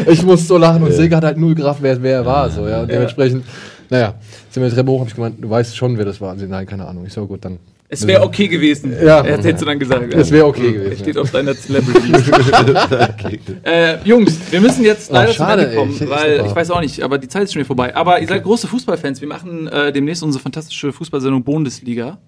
[0.08, 2.66] Ich muss so lachen und Silke hat halt null Graf, wer, wer er war, so,
[2.68, 2.82] ja.
[2.82, 3.44] Und dementsprechend,
[3.90, 4.14] naja,
[4.50, 6.32] sind wir die Treppe hoch, hab ich gemeint, du weißt schon, wer das war.
[6.32, 7.06] Und sie, nein, keine Ahnung.
[7.06, 7.60] Ich so, gut, dann.
[7.94, 8.92] Es wäre okay gewesen.
[8.94, 9.22] Ja.
[9.22, 10.14] Er hättest du dann gesagt.
[10.14, 11.00] Es wäre okay Er gewesen.
[11.04, 12.12] steht auf deiner Celebrity.
[13.64, 16.50] äh, Jungs, wir müssen jetzt Oh, leider schade, zum Ende kommen, weil super.
[16.50, 17.96] ich weiß auch nicht, aber die Zeit ist schon wieder vorbei.
[17.96, 19.22] Aber ihr seid große Fußballfans.
[19.22, 22.20] Wir machen äh, demnächst unsere fantastische Fußballsendung Bundesliga.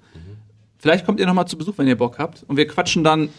[0.78, 2.44] Vielleicht kommt ihr nochmal zu Besuch, wenn ihr Bock habt.
[2.48, 3.30] Und wir quatschen dann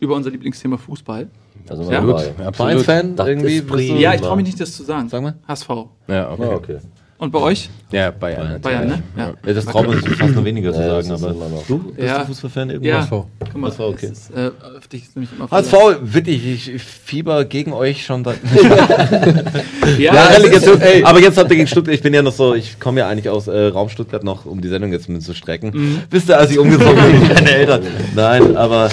[0.00, 1.28] über unser Lieblingsthema Fußball.
[1.68, 2.00] Also Ja.
[2.00, 2.32] Gut.
[2.54, 3.62] Vereinsfan irgendwie?
[4.00, 5.08] Ja, ich traue mich nicht, das zu sagen.
[5.08, 5.34] Sag mal.
[5.48, 5.68] HSV.
[6.08, 6.54] Ja, okay.
[6.54, 6.76] okay.
[7.16, 7.70] Und bei euch?
[7.92, 8.60] Ja, Bayern.
[8.60, 9.02] Bayern, ne?
[9.16, 9.32] Ja.
[9.46, 11.98] Ja, das traut man sich fast noch weniger zu Ja, sagen, ist aber du bist
[12.08, 12.18] Ja.
[12.18, 12.74] du Fußballfan Ja.
[12.74, 13.02] irgendwas?
[13.10, 13.24] HSV.
[13.38, 14.06] Guck mal, HSV, okay.
[14.06, 18.38] ist, äh, auf dich ist nämlich immer HSV, wirklich, ich, fieber gegen euch schon seit.
[19.98, 20.80] Ja, Ja, Relegation.
[20.80, 23.08] ey, Aber jetzt habt ihr gegen Stuttgart, ich bin ja noch so, ich komme ja
[23.08, 25.70] eigentlich aus äh, Raum Stuttgart noch, um die Sendung jetzt mit zu strecken.
[25.72, 25.98] Mhm.
[26.10, 27.82] Wisst ihr, als ich umgezogen bin, meine Eltern.
[28.14, 28.90] Nein, aber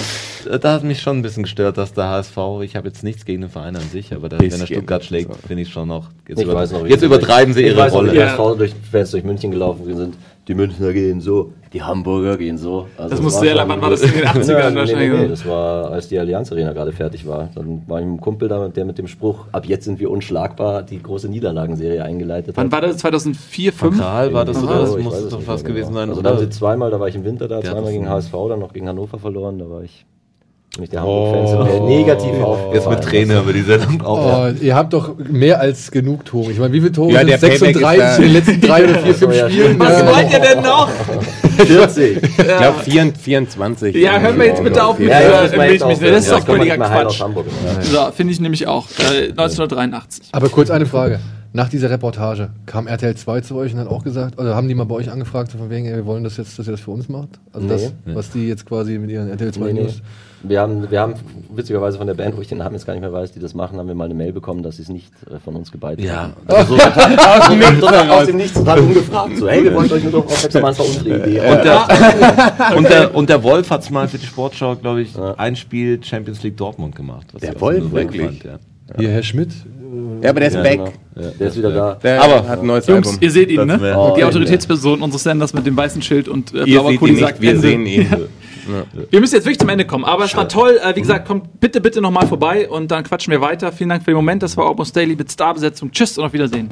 [0.58, 3.42] da hat mich schon ein bisschen gestört, dass der HSV, ich habe jetzt nichts gegen
[3.42, 4.66] den Verein an sich, aber da, wenn er.
[4.66, 6.10] Stuttgart schlägt, finde ich schon noch.
[6.28, 8.12] Jetzt, Ich über, weiß noch, wie jetzt übertreiben sie ich ihre weiß noch, wie Rolle.
[8.12, 8.36] die Ja.
[8.38, 10.14] HSV durch Fans durch München gelaufen sind.
[10.48, 12.88] Die Münchner gehen so, die Hamburger gehen so.
[12.96, 14.76] Also Das es muss war sehr schon- wann war das in den 80ern Ja, nee,
[14.76, 15.12] wahrscheinlich?
[15.12, 17.48] nee, nee, das war, als die Allianz Arena gerade fertig war.
[17.54, 20.10] Dann war ich mit einem Kumpel da, der mit dem Spruch, ab jetzt sind wir
[20.10, 22.72] unschlagbar, die große Niederlagenserie eingeleitet Wann hat.
[22.72, 22.96] war das?
[22.98, 24.00] 2004, 2005?
[24.02, 24.64] Kral war das Aha.
[24.64, 24.80] oder?
[24.80, 26.00] Das muss es doch fast mehr gewesen genau.
[26.00, 26.08] sein.
[26.10, 28.32] Also da haben sie zweimal, da war ich im Winter da, Ja, zweimal gegen HSV,
[28.48, 30.04] dann noch gegen Hannover verloren, da war ich
[30.80, 32.72] mich der Hamburg-Fans sind mir negativ auf.
[32.74, 34.46] Jetzt mit Tränen über die Sendung auch.
[34.48, 36.50] Oh, ihr habt doch mehr als genug Tore.
[36.50, 38.60] Ich meine, wie viele Tore Ja, sind der Payback 36 ist da- in den letzten
[38.62, 39.78] drei oder vier, fünf ja, Spielen?
[39.78, 40.06] Was Ja.
[40.16, 40.88] wollt ihr denn noch?
[41.66, 42.22] 40.
[42.22, 42.78] Ich glaube
[43.18, 43.94] 24.
[43.96, 45.82] Ja, hör mir jetzt bitte auf mit Ja, jetzt Milchmädchen.
[45.82, 47.20] auch- Das ist ja, doch völliger nicht Quatsch.
[47.20, 47.46] Hamburg.
[47.82, 48.86] So, finde ich nämlich auch.
[49.14, 50.28] Äh, 1983.
[50.32, 51.20] Aber kurz eine Frage.
[51.52, 54.74] Nach dieser Reportage kam RTL 2 zu euch und hat auch gesagt, oder haben die
[54.74, 56.80] mal bei euch angefragt, so von wegen, ey, wir wollen das jetzt, dass ihr das
[56.80, 57.28] für uns macht?
[57.52, 57.72] Also Nee.
[57.74, 59.88] das, was die jetzt quasi mit ihren RTL 2 Nee, nee.
[60.44, 61.14] Wir haben, wir haben
[61.54, 63.54] witzigerweise von der Band, wo ich den Namen jetzt gar nicht mehr weiß, die das
[63.54, 66.04] machen, haben wir mal eine Mail bekommen, dass sie es nicht äh, von uns gebeitet
[66.04, 66.22] Ja.
[66.22, 66.32] haben.
[66.48, 69.36] Also so aus dem Nichts, aus dem Nichts total ungefragt.
[69.36, 71.40] So, hey, wir wollen euch nur darauf aufmerksam machen, das war unsere Idee.
[71.40, 75.10] Und der, und, der, und der Wolf hat es mal für die Sportschau, glaube ich,
[75.36, 77.26] ein Spiel Champions League Dortmund gemacht.
[77.32, 78.22] was Der Wolf, so wirklich?
[78.22, 78.58] fand, ja.
[78.98, 79.50] Hier, Herr Schmidt.
[80.22, 80.78] Ja, aber der ist Ja, back.
[81.14, 81.30] genau.
[81.38, 81.94] Der ist wieder da.
[82.02, 83.22] Der Aber- hat ein neues Jungs, Album.
[83.22, 83.94] ihr seht ihn, ne?
[83.96, 84.26] Oh, die ja.
[84.28, 87.50] Autoritätsperson unseres Senders mit dem weißen Schild und äh, Ihr blauer seht Kuli sagt wir
[87.50, 87.60] Ende.
[87.62, 88.06] sehen ihn.
[89.10, 90.80] Wir müssen jetzt wirklich zum Ende kommen, aber es war toll.
[90.82, 93.72] Äh, wie gesagt, kommt bitte, bitte nochmal vorbei und dann quatschen wir weiter.
[93.72, 94.42] Vielen Dank für den Moment.
[94.42, 95.90] Das war Almost Daily mit Starbesetzung.
[95.90, 96.70] Tschüss und auf Wiedersehen.